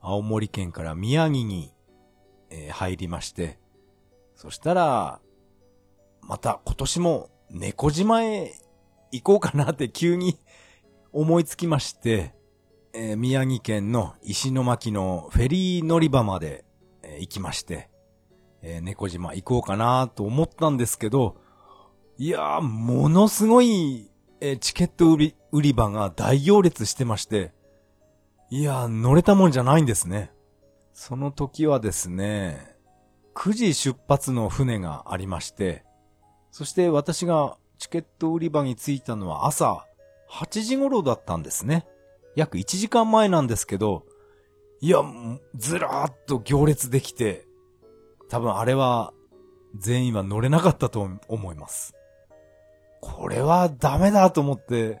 [0.00, 1.74] 青森県から宮城に、
[2.48, 3.58] えー、入りまして、
[4.36, 5.20] そしたら、
[6.22, 8.54] また今年も猫島へ
[9.10, 10.38] 行こうかなって 急に
[11.12, 12.34] 思いつきまして、
[12.92, 16.64] えー、宮城県の石巻のフェリー乗り場まで、
[17.02, 17.90] えー、行きまして、
[18.62, 21.36] えー、猫島行こうかなと思ったんですけど、
[22.18, 27.52] いやー、ものすごい、え、チケット売り、売り場が大行列してまして、
[28.50, 30.30] いや、乗れたもんじゃないんですね。
[30.92, 32.76] その時はですね、
[33.34, 35.84] 9時出発の船がありまして、
[36.50, 39.84] そして私がチケット売り場に着いたのは朝
[40.30, 41.86] 8時頃だったんですね。
[42.34, 44.04] 約1時間前なんですけど、
[44.80, 45.02] いや、
[45.54, 47.46] ずらーっと行列できて、
[48.28, 49.12] 多分あれは
[49.78, 51.95] 全員は乗れなかったと思います。
[53.06, 55.00] これはダメだと思って、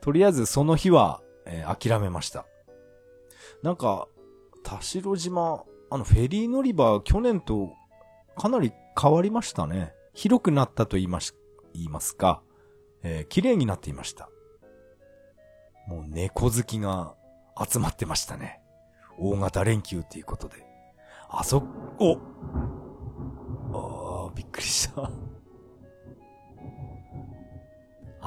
[0.00, 2.44] とりあえずその日は、えー、諦めました。
[3.62, 4.08] なんか、
[4.64, 7.72] 田代島、あのフェリー乗り場、去年と
[8.36, 9.94] かなり変わりましたね。
[10.12, 11.36] 広くなったと言います、
[11.72, 12.42] 言いますか、
[13.04, 14.28] えー、綺麗になっていました。
[15.86, 17.14] もう猫好きが
[17.64, 18.60] 集まってましたね。
[19.18, 20.66] 大型連休っていうことで。
[21.28, 22.18] あそこ、
[23.72, 25.10] ああ、びっくりした。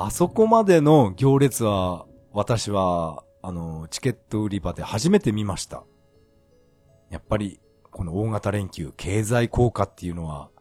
[0.02, 5.84] あそこまでの行列は、私は、あの、チケット売り場で初めて見ました。
[7.10, 7.60] やっぱり、
[7.92, 10.52] この大型連休、経済効果っていうのは、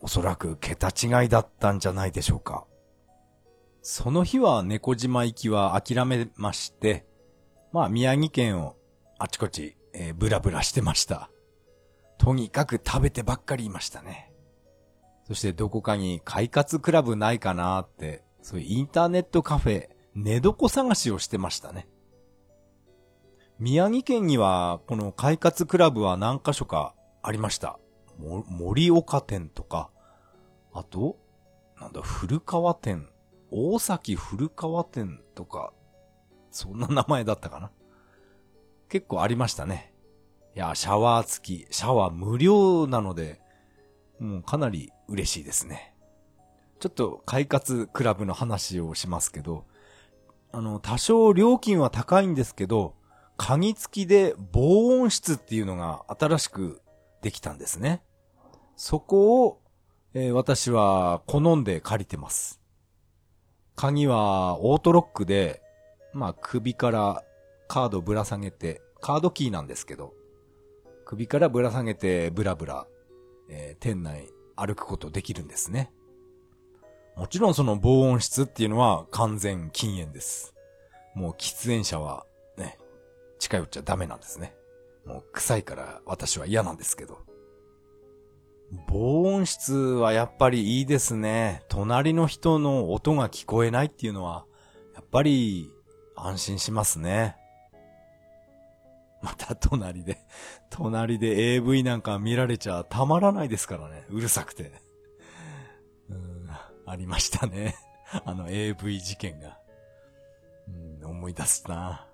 [0.00, 2.64] おそらく桁違いだったんじゃないでしょうか。
[3.82, 7.04] その日は猫島行きは諦めまして、
[7.72, 8.76] まあ宮城県を
[9.18, 11.30] あちこち、えー、ブラブラしてました。
[12.16, 14.32] とにかく食べてばっかりいましたね。
[15.26, 21.88] そしてどこかに快活クラブないかなって、そういうインターネットカフェ、寝床探しをしてましたね。
[23.58, 27.78] 宮城県には、この快活クラブは何箇所かありました。
[28.18, 29.90] 森岡店とか、
[30.72, 31.16] あと、
[31.80, 33.08] なんだ、古川店、
[33.50, 35.72] 大崎古川店とか、
[36.50, 37.70] そんな名前だったかな。
[38.88, 39.94] 結構ありましたね。
[40.54, 43.40] いや、シャワー付き、シャワー無料なので、
[44.18, 45.91] もうかなり嬉しいですね。
[46.82, 49.66] ちょっと快活クラブの話をしますけど、
[50.50, 52.96] あの、多少料金は高いんですけど、
[53.36, 56.80] 鍵付きで防音室っていうのが新しく
[57.20, 58.02] できたんですね。
[58.74, 59.60] そこを、
[60.12, 62.60] えー、私は好んで借りてます。
[63.76, 65.62] 鍵はオートロックで、
[66.12, 67.22] まあ首から
[67.68, 70.14] カードぶら下げて、カードキーなんですけど、
[71.04, 72.88] 首からぶら下げてブラブラ、
[73.48, 75.92] えー、店内歩くことできるんですね。
[77.16, 80.54] もちろんその防音室っていうのは完全禁煙です。
[81.14, 82.24] もう喫煙者は
[82.56, 82.78] ね、
[83.38, 84.54] 近寄っちゃダメなんですね。
[85.04, 87.18] もう臭いから私は嫌なんですけど。
[88.88, 91.62] 防音室はやっぱりいいですね。
[91.68, 94.46] 隣の人の音が聞こえないっていうのは、
[94.94, 95.70] やっぱり
[96.16, 97.36] 安心しますね。
[99.22, 100.18] また隣で、
[100.70, 104.04] 隣で AV なんか見られちゃたまらないですからね。
[104.08, 104.81] うるさくて。
[106.92, 107.74] ありましたね。
[108.26, 109.58] あの AV 事件が。
[110.68, 110.70] う
[111.02, 112.06] ん、思い出すな。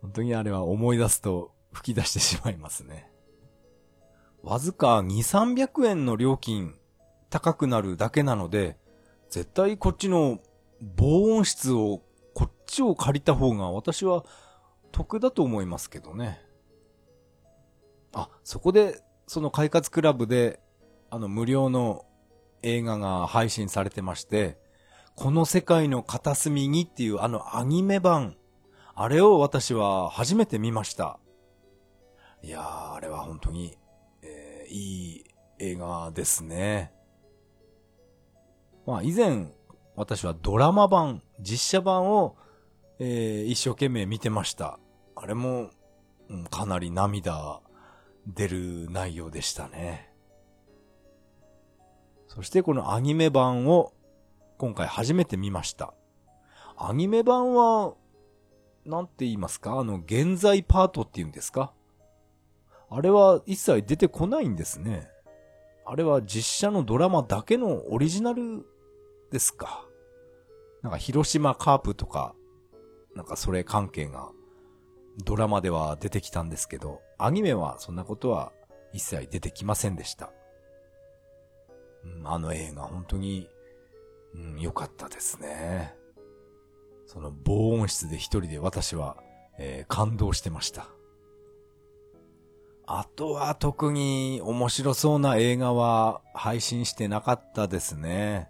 [0.00, 3.10] 本当にあれは思い出すと吹き出してしまいますね。
[4.42, 6.74] わずか2、300円の料金
[7.28, 8.78] 高くなるだけなので、
[9.28, 10.38] 絶対こっちの
[10.80, 12.02] 防音室を、
[12.32, 14.24] こっちを借りた方が私は
[14.92, 16.40] 得だと思いますけどね。
[18.14, 20.60] あ、そこで、その快活クラブで、
[21.10, 22.05] あの無料の
[22.62, 24.58] 映画が配信されてまして、
[25.14, 28.36] この世界の片隅にっていうあのアニメ版、
[28.94, 31.18] あれを私は初めて見ました。
[32.42, 33.76] いやー、あれは本当に
[34.22, 35.24] えいい
[35.58, 36.92] 映画ですね。
[38.86, 39.52] まあ以前、
[39.94, 42.36] 私はドラマ版、実写版を、
[42.98, 44.78] えー、一生懸命見てました。
[45.14, 45.70] あれも、
[46.28, 47.60] うん、かなり涙
[48.26, 50.05] 出る内容でしたね。
[52.36, 53.94] そしてこのアニメ版を
[54.58, 55.94] 今回初めて見ました。
[56.76, 57.94] アニメ版は、
[58.84, 59.78] なんて言いますか？
[59.78, 61.72] あの、現在パートって言うんですか？
[62.90, 65.08] あれは一切出てこないんですね。
[65.86, 68.66] あれは実写のドラマだけのオリジナル
[69.32, 69.86] ですか？
[70.82, 72.34] なんか広島カープとか、
[73.14, 74.28] なんかそれ関係が
[75.24, 78.52] ドラマでは出てきたんですけど、アニメはそんなことは
[78.92, 80.30] 一切出てきませんでした。
[82.24, 83.48] あの映画本当に、
[84.34, 85.94] うん、良かったですね。
[87.06, 89.16] その防音室で一人で私は、
[89.58, 90.88] えー、感動してました。
[92.88, 98.48] あとは特に面白そうな映画は配信してなかったですね。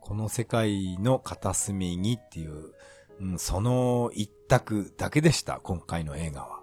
[0.00, 2.72] この世界の片隅にっていう、
[3.20, 6.60] うん、その一択だけでした、今回の映画は。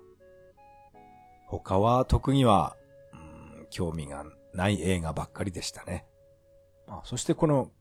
[1.48, 2.76] 他は特には、
[3.14, 6.06] うん、興味がない映画ばっかりでしたね。
[6.88, 7.72] あそしてこの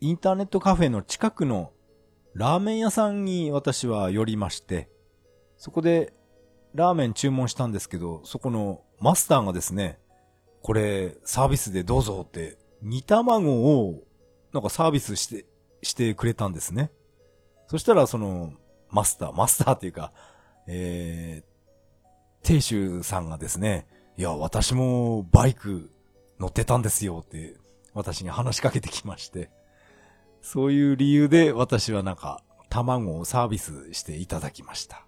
[0.00, 1.72] インターネットカフェの近くの
[2.34, 4.88] ラーメン屋さんに私は寄りまして、
[5.56, 6.12] そこで
[6.74, 9.98] ラーメン注文したんですけど、そこのマスターがですね、
[10.62, 14.02] これサービスでどうぞって、煮卵を
[14.52, 15.46] なんかサービスして、
[15.82, 16.90] してくれたんですね。
[17.68, 18.52] そしたらその
[18.90, 20.12] マスター、マスターっていうか、
[20.66, 23.86] えー、亭主さんがですね、
[24.16, 25.90] いや、私もバイク
[26.38, 27.56] 乗ってたんですよって
[27.92, 29.50] 私に話しかけてきまして、
[30.40, 35.06] そういう理由で私はなんか卵をサービスしていただきました。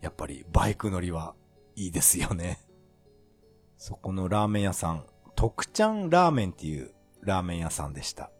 [0.00, 1.34] やっぱりバイク乗りは
[1.76, 2.60] いいですよね。
[3.76, 5.06] そこのラーメン屋さん、
[5.36, 6.92] 徳ちゃんラーメンっていう
[7.22, 8.30] ラーメン屋さんでした。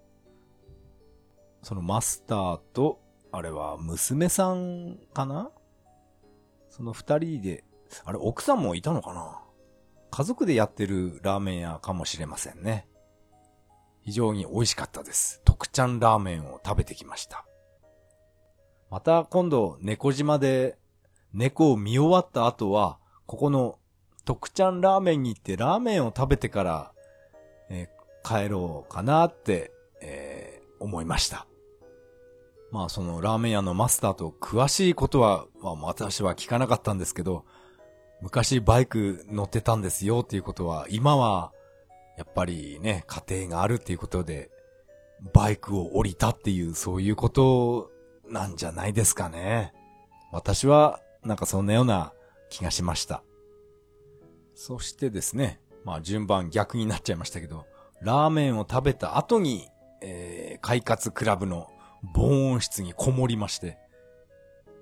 [1.62, 3.00] そのマスターと、
[3.30, 5.50] あれは娘さんかな？
[6.70, 7.64] その二人で、
[8.04, 9.40] あれ奥さんもいたのかな？
[10.10, 12.86] 家族でやってるラーメン屋かもしれませんね。
[14.02, 15.42] 非常に美味しかったです。
[15.44, 17.44] 徳ちゃんラーメンを食べてきました。
[18.90, 20.78] また今度猫島で
[21.32, 23.78] 猫を見終わった後は、ここの
[24.24, 26.92] 徳ちゃんラーメンに行ってラーメンを食べてから、
[27.68, 31.46] えー、帰ろうかなって、えー、思いました。
[32.70, 37.44] まあそのラーメン屋のマスターと詳しいことは、まあ、私は聞かなかったんですけど、
[38.20, 41.52] 昔バイク乗ってたんですよっていうことは、今は
[42.16, 44.50] やっぱりね、家庭があるっていうことで、
[45.32, 47.90] バイクを降りたっていうそういうこと
[48.28, 49.72] なんじゃないですかね。
[50.32, 52.12] 私はなんかそんなような
[52.50, 53.22] 気がしました。
[54.54, 57.66] そしてですね、まあ順番逆になっちゃいましたけど、
[58.02, 59.68] ラーメンを食べた後に、
[60.02, 61.68] えー、快活クラブの
[62.14, 63.78] 防音室にこもりまして、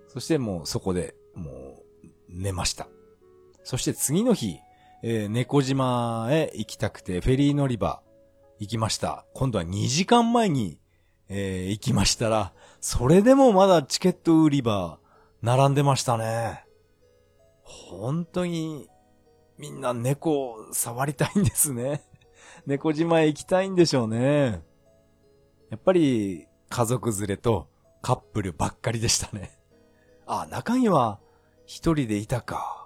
[0.09, 2.89] そしてもうそこでもう寝ました。
[3.67, 4.61] そして次の日、
[5.03, 8.01] えー、猫島へ行きたくてフェリー乗り場
[8.61, 9.25] 行きました。
[9.35, 10.79] 今度は2時間前に、
[11.29, 15.01] えー、行きましたら、それでもまだチケット売り場
[15.43, 16.65] 並んでましたね。
[17.65, 18.89] 本当に
[19.59, 22.05] みんな猫を触りたいんですね。
[22.67, 24.63] 猫島へ行きたいんでしょうね。
[25.71, 27.67] やっぱり家族連れと
[28.01, 29.59] カップルばっかりでしたね。
[30.25, 31.19] あ、中には
[31.65, 32.86] 一人でいたか。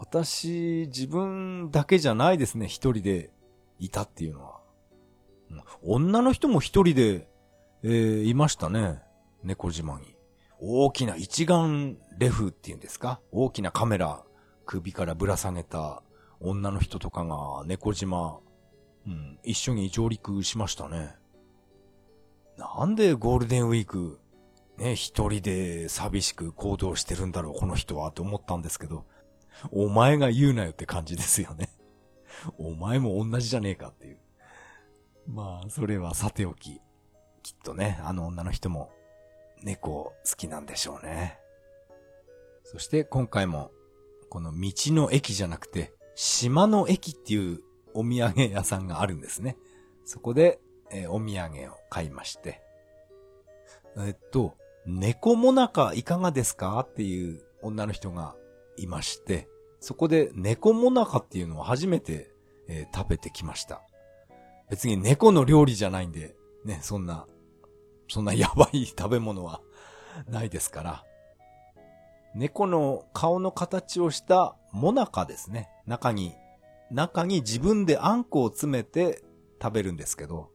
[0.00, 3.30] 私、自分だけじゃないですね、一人で
[3.78, 4.60] いたっていうのは。
[5.82, 7.28] 女の人も一人で、
[7.82, 9.02] えー、いましたね。
[9.44, 10.16] 猫島に。
[10.58, 13.20] 大きな一眼レフっていうんですか？
[13.30, 14.24] 大きなカメラ
[14.64, 16.02] 首からぶら下げた
[16.40, 18.40] 女の人とかが猫島、
[19.06, 21.14] うん、一緒に上陸しましたね。
[22.56, 24.18] なんでゴールデンウィーク、
[24.78, 29.04] ね、一人で寂しく行動してるんだろう、この人は、と思ったんですけど、
[29.72, 31.70] お前が言うなよって感じですよね。
[32.58, 34.18] お前も同じじゃねえかっていう。
[35.28, 36.80] まあ、それはさておき。
[37.42, 38.90] きっとね、あの女の人も
[39.62, 41.38] 猫好きなんでしょうね。
[42.64, 43.70] そして今回も
[44.28, 47.60] この道の駅じゃなくて、島の駅っていう
[47.94, 49.56] お土産屋さんがあるんですね。
[50.04, 52.62] そこで、えー、お土産を買いまして。
[53.98, 54.56] えっと、
[54.86, 56.80] 猫もなかいかがですか？
[56.80, 58.34] っていう女の人が
[58.82, 59.48] いまして、
[59.80, 62.30] そこで猫もなかっていうのを初めて、
[62.68, 63.82] えー、食べてきました。
[64.68, 67.26] 別に猫の料理じゃないんで、ね、そんな、
[68.08, 69.60] そんなやばい 食べ物は
[70.28, 71.04] ないですから、
[72.34, 75.68] 猫の顔の形をしたモナカですね。
[75.86, 76.36] 中に、
[76.90, 79.22] 中に自分であんこを詰めて
[79.60, 80.50] 食べるんですけど、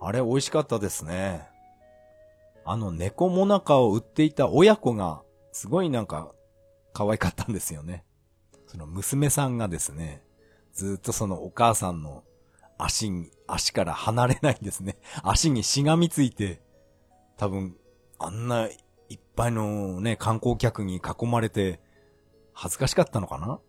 [0.00, 1.48] あれ美味しかったですね。
[2.64, 6.32] あの猫モナカを売っていた親子が、すごいなんか、
[6.94, 8.04] 可愛かったんですよね。
[8.66, 10.22] その娘さんがですね、
[10.72, 12.24] ずっとそのお母さんの
[12.78, 14.96] 足に、足から離れないんですね。
[15.22, 16.62] 足にしがみついて、
[17.36, 17.76] 多分、
[18.18, 21.80] あんないっぱいのね、観光客に囲まれて、
[22.52, 23.60] 恥ずかしかったのかな？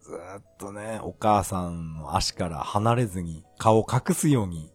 [0.00, 0.10] ず
[0.40, 4.72] っとね、お母さんの足から離れずに、顔を隠すように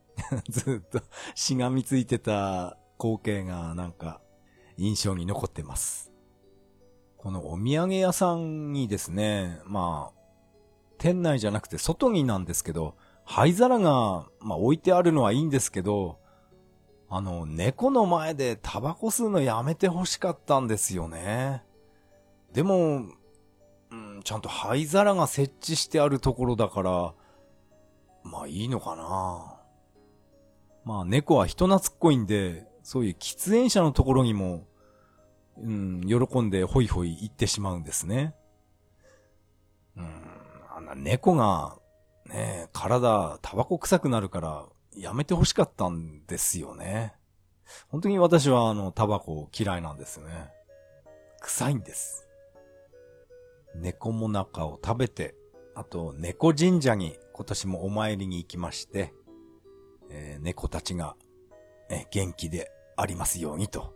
[0.48, 1.02] ずっと
[1.34, 4.22] しがみついてた光景がなんか、
[4.78, 6.09] 印象に残ってます。
[7.22, 10.20] このお土産屋さんにですね、まあ、
[10.96, 12.96] 店内じゃなくて外になんですけど、
[13.26, 16.18] 灰皿が、まあ置いてあるのはいいんですけど、
[17.10, 21.62] あの、猫の前でタバコ吸うのやめて欲しかったんですよね。
[22.54, 23.02] でも、
[23.90, 27.14] うん、ちゃんと灰皿が設置してあるところだから、
[28.24, 29.60] まあいいのかな。
[30.86, 34.64] まあ猫は人懐っこいんで、そういう喫煙者のところにも、
[35.62, 38.34] うん、喜んでホイホイ行ってしまうんですね。
[39.96, 40.06] うん、
[40.76, 41.76] あんな猫が、
[42.26, 47.14] ね、体、タバコ臭くなるから、やめて欲しかったんですよね。
[47.88, 50.50] 本当に私はあの、タバコ嫌いなんですね。
[51.40, 52.26] 臭いんです。
[53.74, 55.34] 猫もなかを食べて、
[55.74, 59.14] あと、猫神社に今年もお参りに行きまして、
[60.10, 61.16] えー、猫たちが、
[61.88, 63.94] え元気でありますようにと、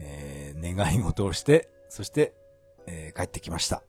[0.00, 2.34] えー、願い事をして、そして、
[2.86, 3.82] えー、帰ってきました。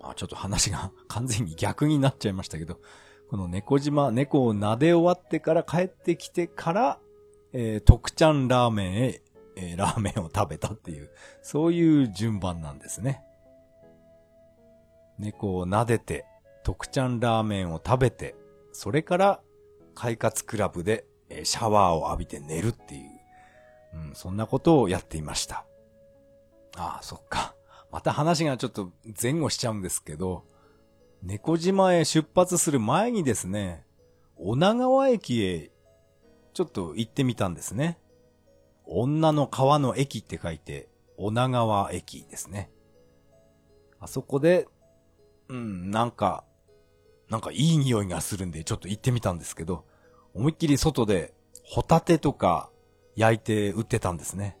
[0.00, 2.80] まあちょっと話が 完全に逆になっちゃいましたけど、
[3.28, 7.00] この猫島、猫を撫で終わってから帰ってきてから、
[7.52, 9.22] えー、徳ちゃんラーメンへ、
[9.56, 11.10] えー、ラーメンを食べたっていう、
[11.42, 13.22] そういう順番なんですね。
[15.18, 16.26] 猫を撫でて、
[16.62, 18.34] 徳ちゃんラーメンを食べて、
[18.72, 19.40] それから、
[19.94, 23.11] 快活クラブで、えー、シャワーを浴びて寝るっていう、
[23.92, 25.64] うん、そんなことをやっていました。
[26.76, 27.54] ああ、そっか。
[27.90, 28.90] また話がちょっと
[29.20, 30.44] 前後しちゃうんですけど、
[31.22, 33.84] 猫島へ出発する前にですね、
[34.36, 35.70] 女川駅へ
[36.54, 37.98] ちょっと行ってみたんですね。
[38.86, 42.70] 女の川の駅って書いて、女川駅ですね。
[44.00, 44.66] あそこで、
[45.48, 46.44] うん、なんか、
[47.28, 49.84] なんかいい匂いがするんでちょっと行ってみたんですけど、
[50.34, 52.70] 思いっきり外でホタテとか
[53.16, 54.56] 焼いて売ってたんですね。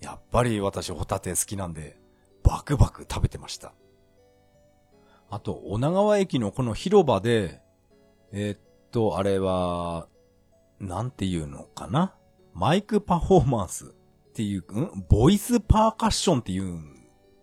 [0.00, 1.98] やっぱり私ホタテ好きなんで、
[2.42, 3.72] バクバク食べてました。
[5.30, 7.60] あと、女川駅のこの広場で、
[8.32, 10.08] えー、っと、あれは、
[10.80, 12.14] なんていうのかな？
[12.54, 13.88] マイクパフォーマンスっ
[14.34, 15.04] ていう、ん？
[15.08, 16.82] ボイスパーカッションっていう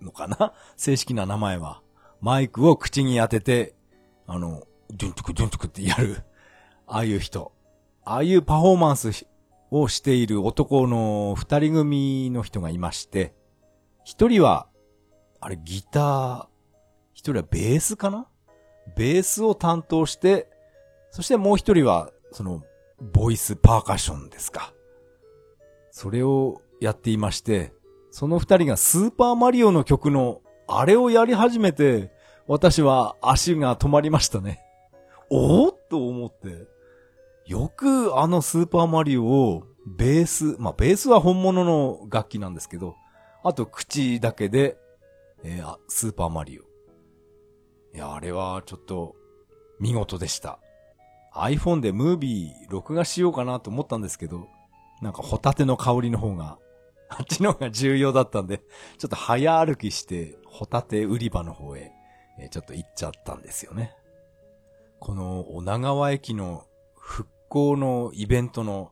[0.02, 0.54] のかな？
[0.76, 1.82] 正式な名前は。
[2.22, 3.76] マイクを口に当てて、
[4.28, 6.24] あの、ドゥントゥクドゥントゥクってやる。
[6.86, 7.54] ああいう人。
[8.04, 9.12] ああいうパフォーマンス
[9.72, 13.34] をしている男の二人組の人がいまして、
[14.04, 14.68] 一人は、
[15.40, 16.48] あれギター、
[17.14, 18.28] 一人はベースかな？
[18.96, 20.50] ベースを担当して、
[21.12, 22.64] そしてもう一人は、その、
[23.02, 24.74] ボイスパーカッションですか。
[25.92, 27.74] それをやっていまして、
[28.12, 32.12] その二人がスーパーマリオの曲のあれをやり始めて、
[32.48, 34.62] 私は足が止まりましたね。
[35.30, 36.68] おおと思って。
[37.50, 42.96] よくあのスーパーマリオをベース、まあベースは本物の楽器なんですけど、
[43.44, 44.78] あと口だけで、
[45.44, 46.64] えー、スーパーマリオ。
[47.96, 49.16] いや、あれはちょっと
[49.80, 50.60] 見事でした。
[51.34, 54.48] iPhone でムービー録画しようかなと思ったんですけど、
[55.02, 56.60] なんかホタテの香りの方が、
[57.10, 58.60] あっちの方が重要だったんで、
[59.00, 61.92] ちょっと早歩きして、ホタテ売り場の方へ、
[62.40, 63.96] え、ちょっと行っちゃったんですよね。
[65.00, 68.92] この女川駅の復興のイベントの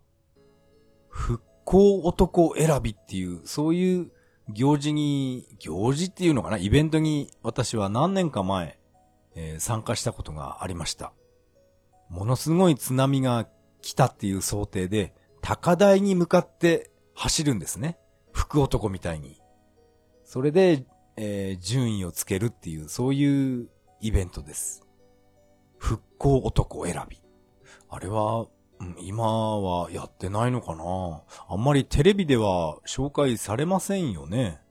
[1.08, 4.12] 復興男選びっていう、そういう
[4.50, 6.58] 行事に、行事っていうのかな？
[6.58, 8.80] イベントに私は何年か前、
[9.36, 11.14] えー、参加したことがありました。
[12.10, 13.48] ものすごい津波が
[13.82, 17.98] 来たっていう想定で、高台に向かって走るんですね。
[18.32, 19.42] 福男みたいに。
[20.24, 20.86] それで、
[21.16, 23.70] えー、順位をつけるっていう、そういう
[24.02, 24.84] イベントです。
[25.78, 27.22] 復興男選び。
[27.90, 28.48] あれは、
[29.00, 29.26] 今
[29.58, 31.24] はやってないのかな？
[31.50, 34.62] あんまりテレビでは紹介されませんよね。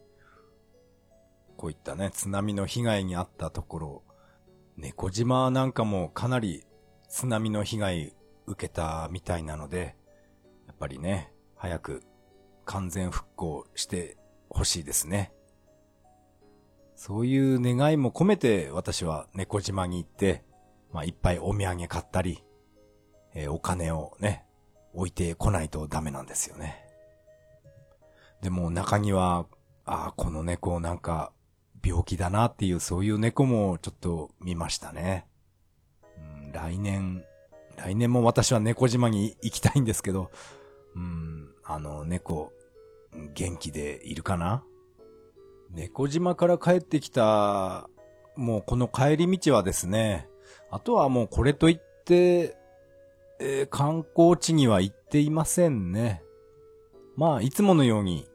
[1.57, 4.03] こういったね、津波の被害に遭ったところ、
[4.77, 6.65] 猫島なんかもかなり
[7.09, 8.15] 津波の被害
[8.47, 9.97] 受けたみたいなので、
[10.67, 12.03] やっぱりね、早く
[12.65, 14.19] 完全復興して
[14.51, 15.33] ほしいですね。
[16.95, 20.45] そういう願いも込めて私は猫島に行って、
[20.93, 22.45] まあいっぱいお土産買ったり、
[23.39, 24.45] えー、お金をね、
[24.95, 26.83] 置いてこないとダメなんですよね。
[28.41, 29.45] でも中には、
[29.85, 31.33] ああ、この猫なんか
[31.85, 35.27] 病気だなっていうそういう猫もちょっと見ましたね。
[36.45, 37.25] うん、来年、
[37.77, 40.31] 来年も私は猫島に行きたいんですけど、
[40.95, 42.53] うん、あの猫、
[43.35, 44.65] 元気でいるかな？
[45.71, 47.91] 猫島から帰ってきた、
[48.35, 50.27] もうこの帰り道はですね、
[50.71, 52.57] あとはもうこれといって、
[53.39, 56.23] えー、観光地には行っていませんね。
[57.17, 58.27] まあ、いつものように、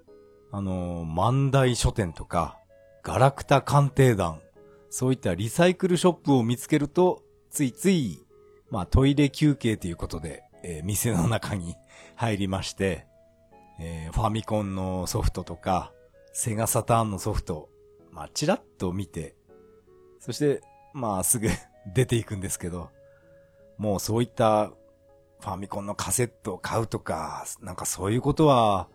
[0.52, 2.58] あのー、万代書店とか、
[3.04, 4.42] ガラクタ鑑定団、
[4.90, 8.26] そういったリサイクルショップを見つけると、ついつい、
[8.70, 11.76] まあ、トイレ休憩ということで、えー、店の中に
[12.16, 13.08] 入りまして、
[13.80, 15.92] えー、ファミコンのソフトとか、
[16.34, 17.70] セガサターンのソフト、
[18.12, 19.36] まあ、チラッと見て、
[20.20, 20.62] そして、
[20.94, 21.48] まあ、すぐ
[21.94, 22.90] 出ていくんですけど、
[23.78, 24.72] もうそういった
[25.42, 28.88] ファミコンのカセットを買うとか、なんかそういうことは、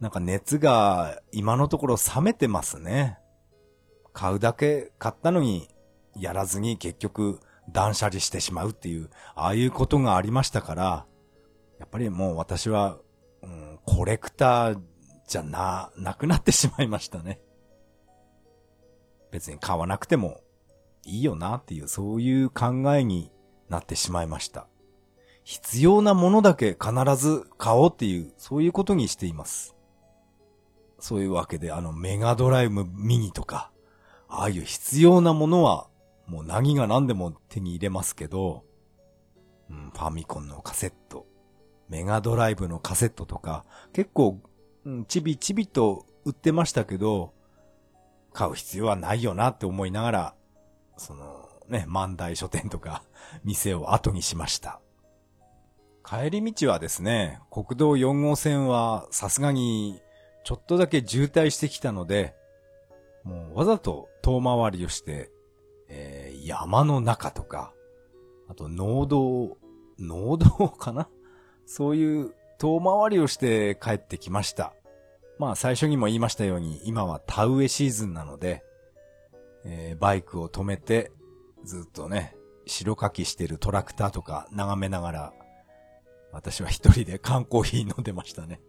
[0.00, 3.18] なんか熱が今のところ冷めてますね。
[4.14, 5.68] 買うだけ買ったのに、
[6.16, 7.38] やらずに結局
[7.70, 11.06] 断捨離してしまうっていう、ああいうことがありましたから、
[11.78, 12.98] やっぱりもう私は、
[13.42, 14.80] うん、コレクター
[15.28, 17.40] じゃな、なくなってしまいましたね。
[19.30, 20.40] 別に買わなくても
[21.04, 23.30] いいよなっていう、そういう考えに
[23.68, 24.69] なってしまいました。
[25.50, 29.74] 必要なものだけ必ず買おうっていう、そういうことにしています。
[31.00, 33.72] そういうわけで、あの、メガドライブミニとか、
[34.28, 35.88] ああいう必要なものは
[36.28, 38.62] もう何が何でも手に入れますけど、
[39.68, 41.26] うん、ファミコンのカセット、
[41.88, 44.38] メガドライブのカセットとか、結構、
[45.08, 47.34] ちびちびと売ってましたけど、
[48.32, 50.34] 買う必要はないよなって思いながら、
[50.96, 53.02] その、ね、万代書店とか、
[53.42, 54.80] 店を後にしました。
[56.10, 60.02] 帰り道はですね、国道4号線はさすがに
[60.42, 62.34] ちょっとだけ渋滞してきたので、
[63.22, 65.30] もうわざと遠回りをして、
[65.88, 67.72] えー、山の中とか、
[68.48, 69.56] あと農道、
[70.00, 71.08] 農道かな？
[71.64, 74.74] そういう遠回りをして帰ってきました。
[75.38, 78.64] まあ最初にも言いましたように、今は田植えシーズンなので、
[79.64, 81.12] えー、バイクを止めて、
[81.62, 82.34] ずっとね、
[82.66, 85.32] 白かきしてるトラクターとか眺めながら、
[86.32, 88.60] 私は一人で缶コーヒー飲んでましたね。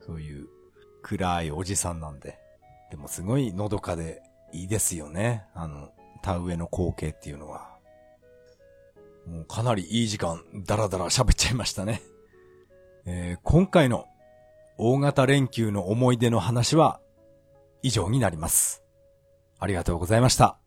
[0.00, 0.48] そういう
[1.02, 2.38] 暗いおじさんなんで。
[2.90, 4.22] でもすごいのどかで
[4.52, 5.44] いいですよね。
[5.54, 5.90] あの、
[6.22, 7.72] 田植えの光景っていうのは。
[9.26, 12.02] もうかなりいい時間、だらだら喋っちゃいましたね。
[13.06, 14.06] えー、今回の
[14.78, 17.00] 大型連休の思い出の話は
[17.82, 18.82] 以上になります。
[19.58, 20.61] ありがとうございました。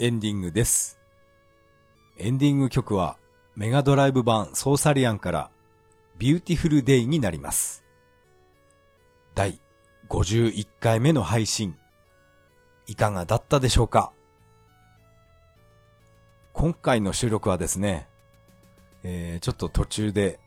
[0.00, 0.96] エンディングです。
[2.18, 3.16] エンディング曲は
[3.56, 5.50] メガドライブ版ソーサリアンから
[6.18, 7.82] Beautiful Day になります。
[9.34, 9.60] 第
[10.08, 11.74] 51回目の配信、
[12.86, 14.12] いかがだったでしょうか？
[16.52, 18.06] 今回の収録はですね、
[19.02, 20.38] えー、ちょっと途中で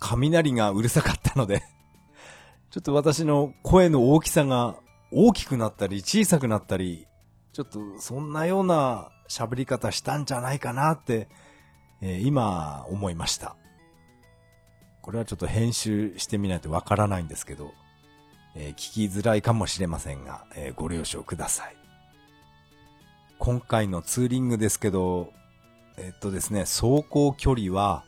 [0.00, 1.62] 雷がうるさかったので
[2.70, 4.76] ちょっと私の声の大きさが
[5.10, 7.06] 大きくなったり小さくなったり
[7.56, 11.26] ちょっとそんなような喋り方したんじゃないかなって、
[12.02, 13.56] えー、今思いました。
[15.00, 17.72] これはちょっと編集してみないとわからないんですけど、
[18.54, 21.76] えー、聞きづらいかもしれませんが、えー、ご了承ください。
[23.38, 25.32] 今回のツーリングですけど、
[25.96, 28.04] えっとですね、走行距離は、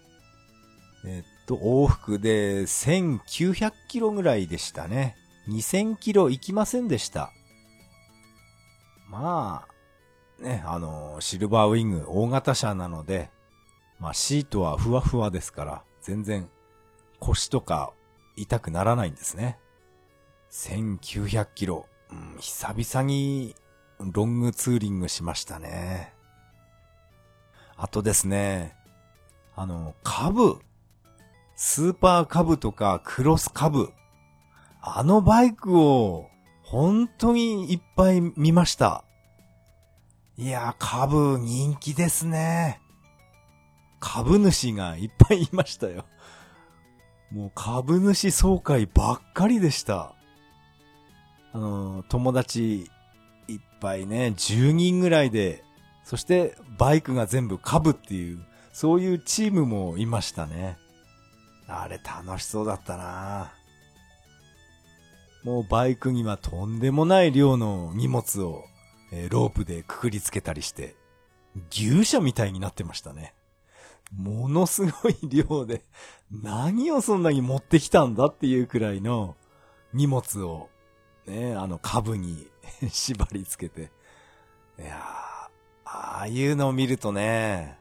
[1.06, 5.16] えっと、往復で1900キロぐらいでしたね。
[5.48, 7.32] 2000キロ行きませんでした。
[9.08, 9.64] ま
[10.38, 13.30] あ、ね、あの、シルバーウィング大型車なので、
[13.98, 16.48] まあシートはふわふわですから、全然
[17.18, 17.92] 腰とか
[18.36, 19.58] 痛くならないんですね。
[20.50, 23.54] 1900キロ、うん、久々に
[23.98, 26.14] ロングツーリングしましたね。
[27.76, 28.76] あとですね、
[29.56, 30.58] あの、株、
[31.56, 33.92] スーパーカブとかクロスカブ、
[34.80, 36.28] あのバイクを
[36.70, 39.02] 本当にいっぱい見ました。
[40.36, 42.78] いや、株人気ですね。
[44.00, 46.04] 株主がいっぱいいましたよ。
[47.32, 50.14] もう株主総会ばっかりでした。
[51.54, 52.90] あの、友達
[53.48, 55.64] いっぱいね、10人ぐらいで、
[56.04, 58.44] そしてバイクが全部株っていう、
[58.74, 60.76] そういうチームもいましたね。
[61.66, 63.54] あれ楽しそうだったな
[65.48, 68.66] もうバイクにはとんでもない量の荷物を、
[69.10, 70.94] えー、ロープでくくりつけたりして、
[71.70, 73.32] 牛舎みたいになってましたね。
[74.14, 75.80] ものすごい量で、
[76.30, 79.36] 何をそんなに持ってきたんだっていうくらいの
[79.94, 80.68] 荷物を、
[81.26, 82.46] ね、あの株に
[82.86, 83.90] 縛り付けて。
[84.78, 85.02] いや、
[85.86, 87.78] ああいうのを見るとね、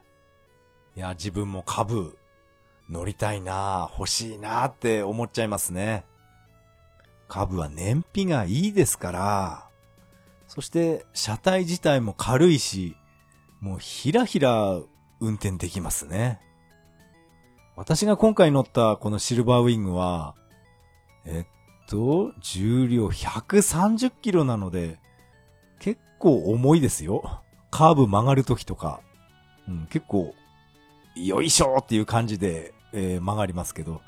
[0.96, 2.16] いや、自分も株
[2.88, 6.06] 乗りたいな欲しいなって思っちゃいますね。
[7.28, 9.68] 株は燃費がいいですから、
[10.48, 12.96] そして車体自体も軽いし、
[13.60, 14.80] もうひらひら
[15.20, 16.40] 運転できますね。
[17.76, 20.34] 私が今回乗ったこのシルバーウィングは、
[21.24, 24.98] えっと、重量130キロなので、
[25.78, 27.42] 結構重いですよ。
[27.70, 29.00] カーブ曲がるときとか、
[29.68, 30.34] うん、結構、
[31.14, 34.00] よいしょっていう感じで、えー、曲がりますけど、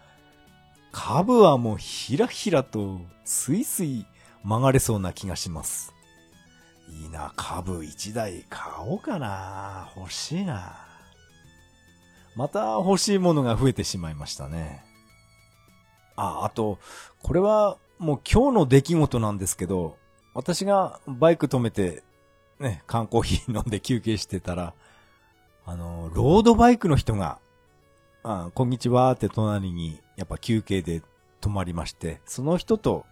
[0.93, 4.07] 株はもうひらひらとスイスイ
[4.43, 5.93] 曲がれそうな気がします。
[6.89, 9.93] いいな、株一台買おうかな。
[9.97, 10.87] 欲しいな。
[12.35, 14.85] また欲しいものが増えてしまいましたね。
[16.17, 16.79] あ、あと、
[17.23, 19.97] これはもう今日の出来事なんですけど、
[20.35, 22.03] 私がバイク止めて、
[22.59, 24.75] ね、缶コーヒー飲んで休憩してたら、
[25.67, 27.39] あの、ロードバイクの人が、
[28.23, 31.03] あ、こんにちはって隣に、やっぱ休憩で
[31.41, 33.07] 止まりまして、その人と、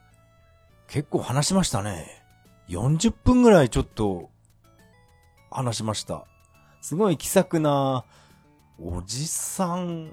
[0.86, 2.22] 結構話しましたね。
[2.68, 4.30] 40分ぐらいちょっと
[5.50, 6.26] 話しました。
[6.82, 8.04] すごい気さくな
[8.78, 10.12] おじさん、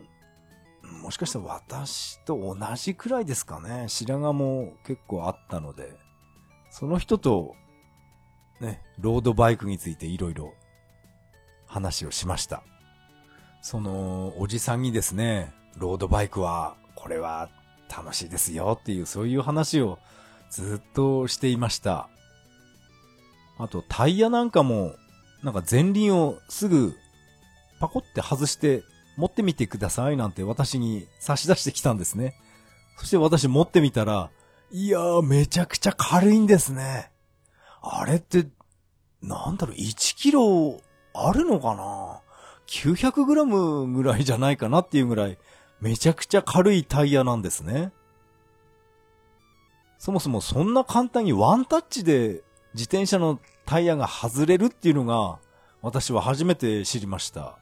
[1.01, 3.89] もしかしたら私と同じくらいですかね。
[3.89, 5.93] 白髪も結構あったので、
[6.69, 7.53] その人と
[8.61, 10.53] ね、ロードバイクについていろいろ
[11.65, 12.63] 話をしました。
[13.65, 17.49] その、おじさんにですね、ロードバイクは、これは
[17.89, 19.97] 楽しいですよっていう、そういう話を
[20.51, 22.07] ずっとしていました。
[23.57, 24.93] あと、タイヤなんかも、
[25.41, 26.93] なんか前輪をすぐ
[27.79, 28.83] パコって外して
[29.17, 32.35] 持ってみてくださいなんて私に差し出してきたんですね。
[32.97, 34.29] そして私持ってみたら、
[34.69, 37.09] いやーめちゃくちゃ軽いんですね。
[37.81, 38.45] あれって、
[39.23, 40.79] なんだろう、1キロ
[41.15, 42.21] あるのかな？
[42.67, 45.37] ?900 グラムぐらいじゃないかなっていうぐらい、
[45.79, 47.91] めちゃくちゃ軽いタイヤなんですね。
[49.97, 52.43] そもそもそんな簡単にワンタッチで
[52.73, 55.39] 自転車のタイヤが外れるっていうのが、
[55.81, 57.57] 私は初めて知りました。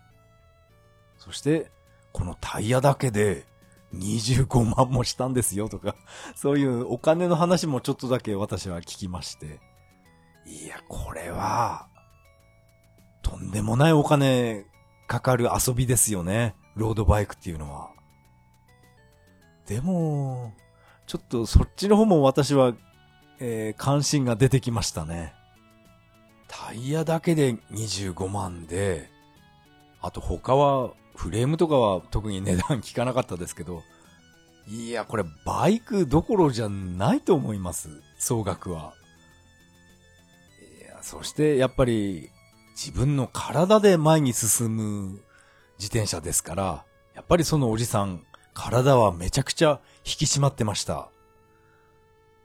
[1.17, 1.71] そして、
[2.11, 3.45] このタイヤだけで
[3.93, 5.95] 25万もしたんですよとか、
[6.35, 9.59] そういうお金の話もちょっとだけ私は聞きまして。
[10.45, 11.87] いや、これは、
[13.21, 14.65] とんでもないお金
[15.07, 16.55] かかる遊びですよね。
[16.75, 17.91] ロードバイクっていうのは。
[19.67, 20.53] でも、
[21.05, 22.73] ちょっとそっちの方も私は、
[23.39, 25.33] えー、関心が出てきましたね。
[26.47, 29.09] タイヤだけで25万で、
[30.01, 33.83] あと他は、フレームとかは特に値段聞かなかったですけど、
[34.67, 37.89] いや、これバイクどころじゃないと思います。
[38.17, 38.93] 総額は。
[40.81, 42.29] いや、そしてやっぱり
[42.75, 45.21] 自分の体で前に進む
[45.79, 51.09] 自転車ですから、やっぱりそのおじさん、体はめちゃくちゃ引き締まってました。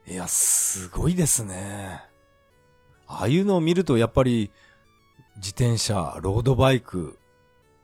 [0.06, 2.02] いや、すごいですね。
[3.06, 4.50] ああいうのを見るとやっぱり
[5.36, 7.18] 自転車、ロードバイク、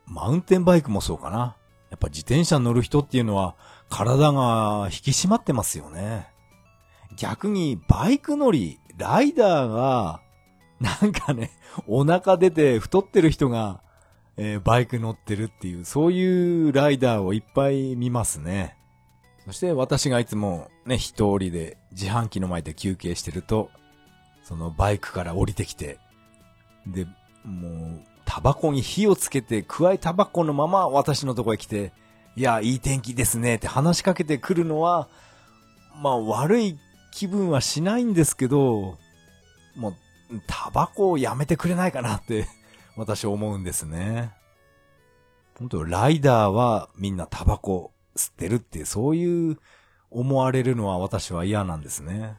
[0.07, 1.57] マウンテンバイクもそうかな。
[1.91, 3.57] やっぱ自転車乗る人っていうのは
[3.89, 6.29] 体が引き締まってますよね。
[7.17, 10.21] 逆にバイク乗り、ライダーが、
[10.81, 11.51] なんかね、
[11.87, 13.81] お腹出て太ってる人が、
[14.37, 18.77] えー、バイク乗ってるっていう、そういうライダーをいっぱい見ますね。
[19.45, 23.71] そして私がいつもね、一人で自販機の前で休憩してると、
[24.43, 25.99] そのバイクから降りてきて、
[26.87, 27.07] で、
[27.45, 31.93] もう、タバコに火をつけて、加えタバコのまま私のとこへ来て、
[32.37, 35.09] いや、いい天気ですねって話しかけてくるのは、
[36.03, 36.79] まあ悪い
[37.13, 38.99] 気分はしないんですけど、
[39.77, 39.97] もう、
[40.47, 42.47] タバコをやめてくれないかなって
[42.97, 44.33] 私思うんですね。
[45.59, 49.59] 本当ライダーはみんなタバコ吸ってるってそういう
[50.11, 52.37] 思われるのは私は嫌なんですね。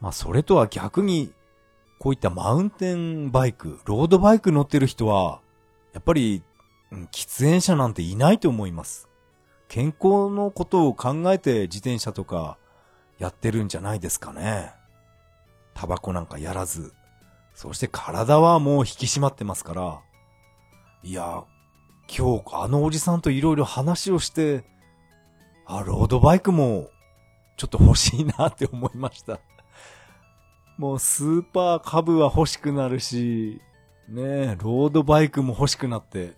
[0.00, 1.32] まあそれとは逆に、
[1.98, 5.40] こういったマウンテンバイク、ロードバイク乗ってる人は、
[5.92, 6.42] やっぱり、
[7.12, 9.08] 喫煙者なんていないと思います。
[9.68, 12.58] 健康のことを考えて自転車とか
[13.18, 14.72] やってるんじゃないですかね。
[15.74, 16.92] タバコなんかやらず。
[17.54, 20.00] そして体はもう引き締まってますから。
[21.02, 21.44] いや、
[22.08, 24.64] 今日あのおじさんといろいろ話をして、
[25.66, 26.90] あ、ロードバイクも
[27.56, 29.40] ちょっと欲しいなって思いました。
[30.78, 33.60] もうスーパー株は欲しくなるし、
[34.08, 36.32] ねロードバイクも欲しくなって、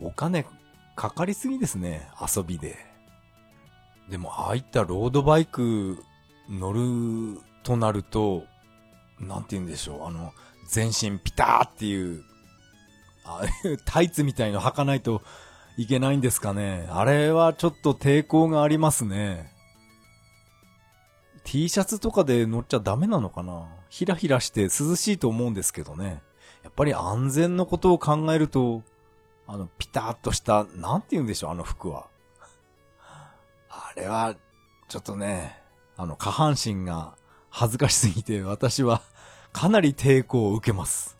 [0.00, 0.46] お金
[0.94, 2.76] かかりすぎですね、遊びで。
[4.08, 6.02] でも、ああいったロードバイク
[6.48, 8.44] 乗るとなると、
[9.18, 10.32] なんて言うんでしょう、あの、
[10.68, 12.22] 全身ピターっていう、
[13.84, 15.20] タイツみたいの履かないと
[15.76, 16.86] いけないんですかね。
[16.92, 19.52] あれはちょっと抵抗がありますね。
[21.42, 26.22] T シャツとかで乗っちゃダメなのかなひらひらして涼しいと思うんですけどね。
[26.62, 28.84] やっぱり安全のことを考えると、
[29.48, 32.06] あの、ピタッとした、なんて言うんでしょう、あの服は。
[33.68, 34.36] あれは、
[34.88, 35.60] ちょっとね、
[35.96, 37.16] あの、下半身が
[37.58, 39.00] 恥ずかしすぎて、私は
[39.50, 41.16] かなり抵抗を受けます。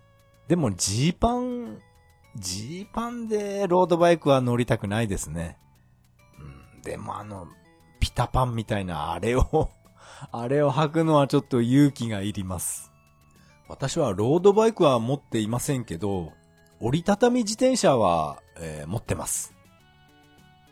[0.48, 1.80] でも、ジーパン、
[2.36, 5.56] ジーパンでロードバイクは乗りたくないですね。
[6.38, 7.48] うん、でもあの、
[8.00, 9.70] ピタパンみたいなあれを
[10.30, 12.92] あれを履くのはちょっと勇気がいります。
[13.66, 16.34] 私はロードバイクは持っていませんけど、
[16.80, 19.54] 折りたたみ自転車は、えー、持ってます。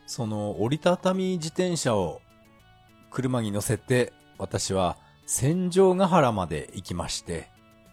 [0.05, 2.21] その折りたたみ自転車を
[3.09, 7.47] 車に乗せて私は戦場ヶ原まで行きまして、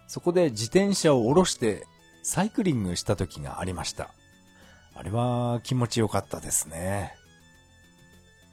[0.07, 1.87] そこで自転車を下ろして
[2.21, 4.09] サイクリングした時がありました。
[4.95, 7.13] あれは気持ちよかったですね。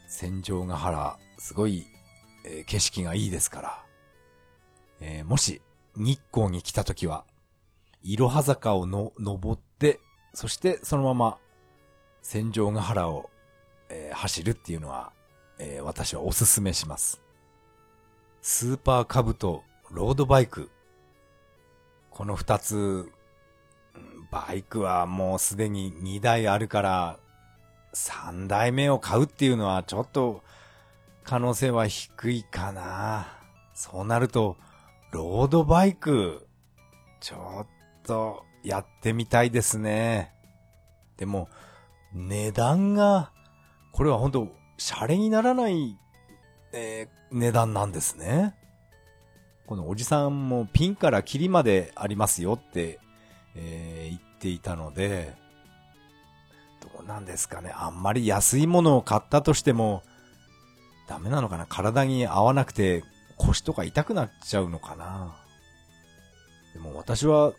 [0.09, 1.85] 戦場ヶ原、すごい
[2.45, 3.83] えー、景色がいいですから、
[5.01, 5.61] えー、もし
[5.97, 7.25] 日光に来た時は、
[8.03, 10.01] いろは坂をの登って、
[10.33, 11.39] そしてそのまま
[12.23, 13.31] 戦場ヶ原を、
[13.89, 15.13] えー、走るっていうのは、
[15.59, 17.21] え、私はおすすめします。
[18.43, 20.71] スーパーカブとロードバイク。
[22.09, 23.13] この二つ、
[24.31, 27.19] バイクはもうすでに2台あるから、
[27.93, 30.43] 3台目を買うっていうのはちょっと
[31.23, 33.27] 可能性は低いかな。
[33.75, 34.57] そうなると、
[35.11, 36.49] ロードバイク、
[37.21, 37.67] ちょっ
[38.05, 40.33] とやってみたいですね。
[41.19, 41.51] でも、
[42.15, 43.33] 値段が、
[43.93, 45.99] これは本当シャレにならない、
[46.73, 48.55] えー、値段なんですね。
[49.67, 52.99] このおじさんもピンからキリまでありますよって、
[53.55, 55.35] えー、言っていたので、
[56.81, 57.73] どうなんですかね。
[57.75, 60.03] あんまり安いものを買ったとしても、
[61.09, 63.03] ダメなのかな体に合わなくて
[63.37, 65.35] 腰とか痛くなっちゃうのかな
[66.73, 67.53] でも私は、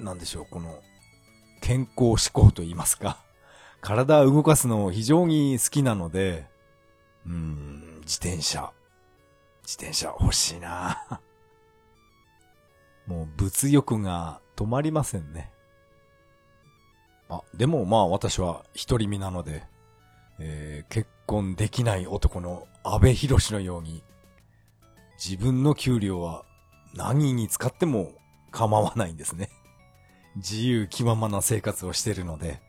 [0.00, 0.80] なんでしょう、この、
[1.60, 3.18] 健康志向と言いますか。
[3.80, 6.46] 体を動かすのを非常に好きなので、
[7.28, 8.72] うん、自転車。
[9.62, 11.20] 自転車欲しいな
[13.06, 15.52] もう物欲が止まりませんね。
[17.28, 19.66] あ、でもまあ私は一人身なので、
[20.38, 24.02] えー、結婚できない男の安倍博士のように、
[25.22, 26.46] 自分の給料は
[26.94, 28.14] 何に使っても
[28.50, 29.50] 構わないんですね。
[30.36, 32.62] 自由気ままな生活をしてるので、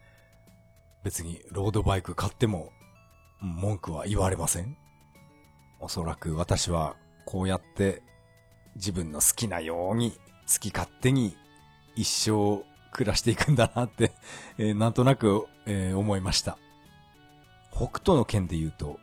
[1.03, 2.73] 別にロードバイク買っても
[3.41, 4.77] 文句は言われません？
[5.79, 8.03] おそらく私はこうやって
[8.75, 10.11] 自分の好きなように
[10.51, 11.37] 好き勝手に
[11.95, 14.11] 一生暮らしていくんだなって
[14.57, 16.57] えー、なんとなく、えー、思いました。
[17.71, 18.99] 北斗の剣で言うと、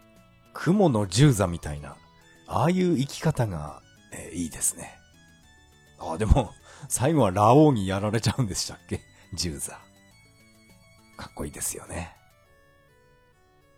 [0.53, 1.97] 雲の十座みたいな、
[2.47, 3.81] ああいう生き方が、
[4.13, 4.99] えー、いいですね。
[5.99, 6.53] ああ、でも、
[6.89, 9.01] 最後はラオウにやられちゃうんでしたっけ？
[9.33, 9.73] 十座。
[11.17, 12.15] かっこいいですよね。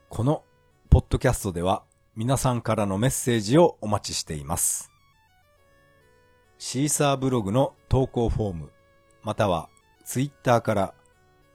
[0.08, 0.42] この、
[0.90, 1.82] ポッドキャストでは、
[2.16, 4.90] 皆さんからのメッセージをお待ちしています。
[6.56, 8.72] シーサーブログの投稿フォーム、
[9.22, 9.68] または、
[10.06, 10.94] ツイッターから、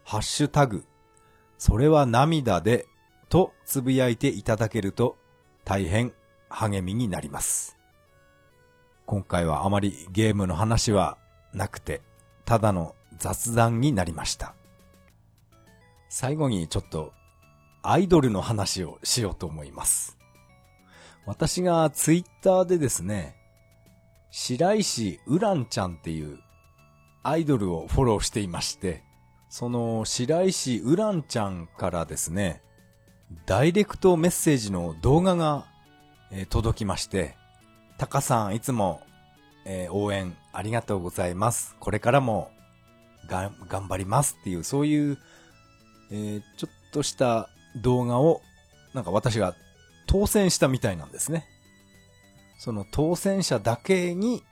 [0.04, 0.86] ハッシュタグ、
[1.58, 2.86] それは涙で
[3.28, 5.18] とつぶやいていただけると
[5.66, 6.14] 大変
[6.50, 7.76] 励みになります。
[9.08, 11.18] 今回はあまりゲームの話は
[11.54, 12.02] なくて、
[12.46, 14.54] ただの雑談になりました。
[16.10, 17.14] 最後にちょっと
[17.84, 20.18] アイドルの話をしようと思います。
[21.26, 23.36] 私がツイッターでですね、
[24.32, 26.40] 白石ウランちゃんっていう
[27.24, 29.04] アイドルをフォローしていまして、
[29.50, 32.62] その白石ウランちゃんからですね、
[33.46, 35.66] ダイレクトメッセージの動画が、
[36.32, 37.36] え、届きまして、
[37.98, 39.02] タカさんいつも、
[39.66, 41.76] え、応援ありがとうございます。
[41.80, 42.50] これからも
[43.28, 45.18] が頑張りますっていう、そういう、
[46.12, 48.42] えー、ちょっとした動画を、
[48.94, 49.56] なんか私が
[50.08, 51.48] 当選したみたいなんですね。
[52.60, 54.44] その当選者だけに、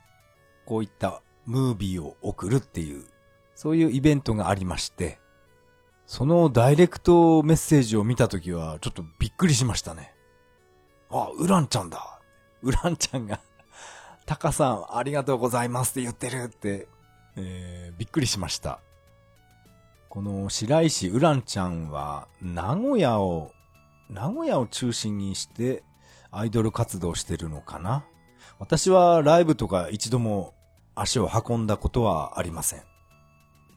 [0.66, 3.06] こういったムービーを送るっていう、
[3.56, 5.20] そういうイベントがありまして、
[6.06, 10.14] そのダイレクトメッセージを見たときは、ちょっとびっくりしましたね。
[11.10, 12.20] あ、ウランちゃんだ。
[12.62, 13.40] ウランちゃんが
[14.26, 16.88] タカさん、ありがとうございますって言ってるって、
[17.36, 18.80] えー、びっくりしました。
[20.12, 23.54] この白石ウランちゃんは、名古屋を、
[24.10, 25.84] 名古屋を中心にして
[26.32, 28.04] アイドル活動してるのかな？
[28.60, 30.54] 私はライブとか一度も
[30.96, 32.82] 足を運んだことはありません。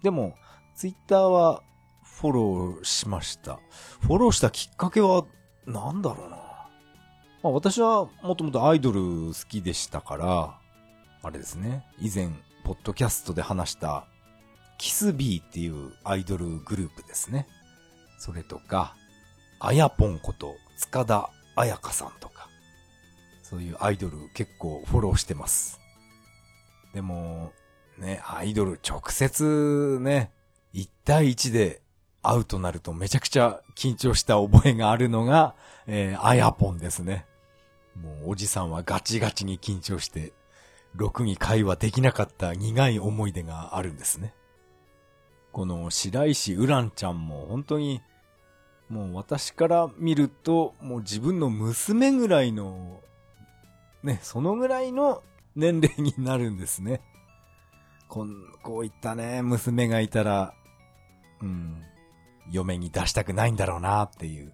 [0.02, 0.34] でも、
[0.74, 1.62] ツイッターは
[2.02, 3.60] フォローしました。
[4.00, 5.26] フォローしたきっかけは、
[5.66, 6.36] なんだろうな？
[7.44, 10.58] まあ私はもともとアイドル好きでしたから、
[11.22, 11.86] あれですね。
[12.00, 12.30] 以前、
[12.64, 14.08] ポッドキャストで話した、
[14.84, 17.48] キスビーっていうアイドルグループですね。
[18.18, 18.94] それとか、
[19.58, 22.48] あやぽんこと塚田彩香さんとか、
[23.42, 25.80] そういうアイドル結構フォローしてます。
[26.92, 27.52] でも、
[27.96, 30.30] ね、アイドル直接ね、
[30.74, 31.80] 1対1で
[32.20, 35.54] 会うとなるとめちゃくちゃ緊張した覚えがあるのが、
[35.86, 37.24] えー、あやぽんですね。
[37.98, 40.34] もうおじさんはガチガチに緊張して、
[40.94, 44.34] ろくに会話できなかった苦い思い出があるんですね。
[45.54, 48.02] この白石ウランちゃんも本当に、
[48.88, 53.00] もう私から見ると、もう自分の娘ぐらいの、
[54.02, 55.22] ね、そのぐらいの
[55.54, 57.02] 年齢になるんですね。
[58.08, 58.34] こん、
[58.64, 60.54] こういったね、娘がいたら、
[61.40, 61.80] うん、
[62.50, 64.52] 嫁に出したくないんだろうなっていう、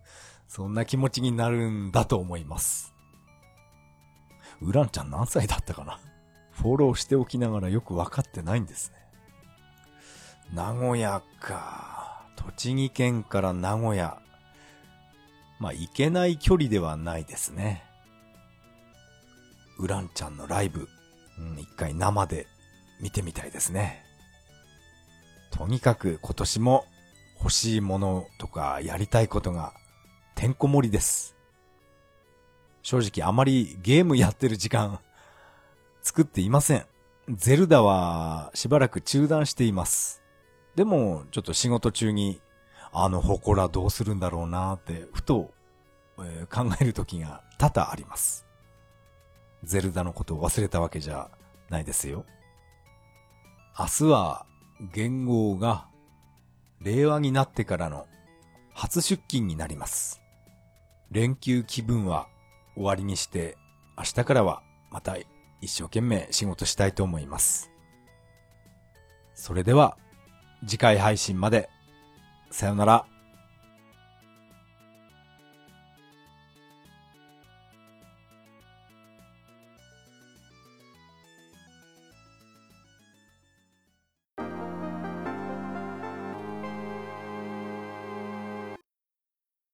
[0.48, 2.92] そんな気持ちになるんだと思います。
[4.61, 5.98] ウランちゃん何歳だったかな？
[6.53, 8.99] フォローしておきながらよくわかってないんですね。
[10.53, 12.26] 名古屋か。
[12.36, 14.20] 栃木県から名古屋。
[15.59, 17.84] まあ、行けない距離ではないですね。
[19.78, 20.88] ウランちゃんのライブ、
[21.38, 22.46] うん、一回生で
[23.01, 24.05] 見てみたいですね。
[25.51, 26.84] とにかく今年も
[27.38, 29.72] 欲しいものとかやりたいことが
[30.34, 31.36] てんこ盛りです。
[32.82, 35.01] 正直あまりゲームやってる時間
[36.03, 36.86] 作っていません。
[37.28, 40.20] ゼルダはしばらく中断しています。
[40.81, 42.41] でも、ちょっと仕事中に、
[42.91, 45.53] あの祠どうするんだろうなって、ふと、
[46.18, 48.47] えー、考える時が多々あります。
[49.62, 51.31] ゼルダのことを忘れたわけじゃ
[51.68, 52.24] ないですよ。
[53.78, 54.47] 明日は、
[54.95, 55.87] 元号が、
[56.81, 58.07] 令和になってからの
[58.72, 60.22] 初出勤になります。
[61.11, 62.26] 連休気分は
[62.74, 63.59] 終わりにして、
[63.99, 65.18] 明日からはまた
[65.61, 67.70] 一生懸命仕事したいと思います。
[69.35, 69.99] それでは、
[70.66, 71.68] 次回配信まで、
[72.50, 73.09] さよなら。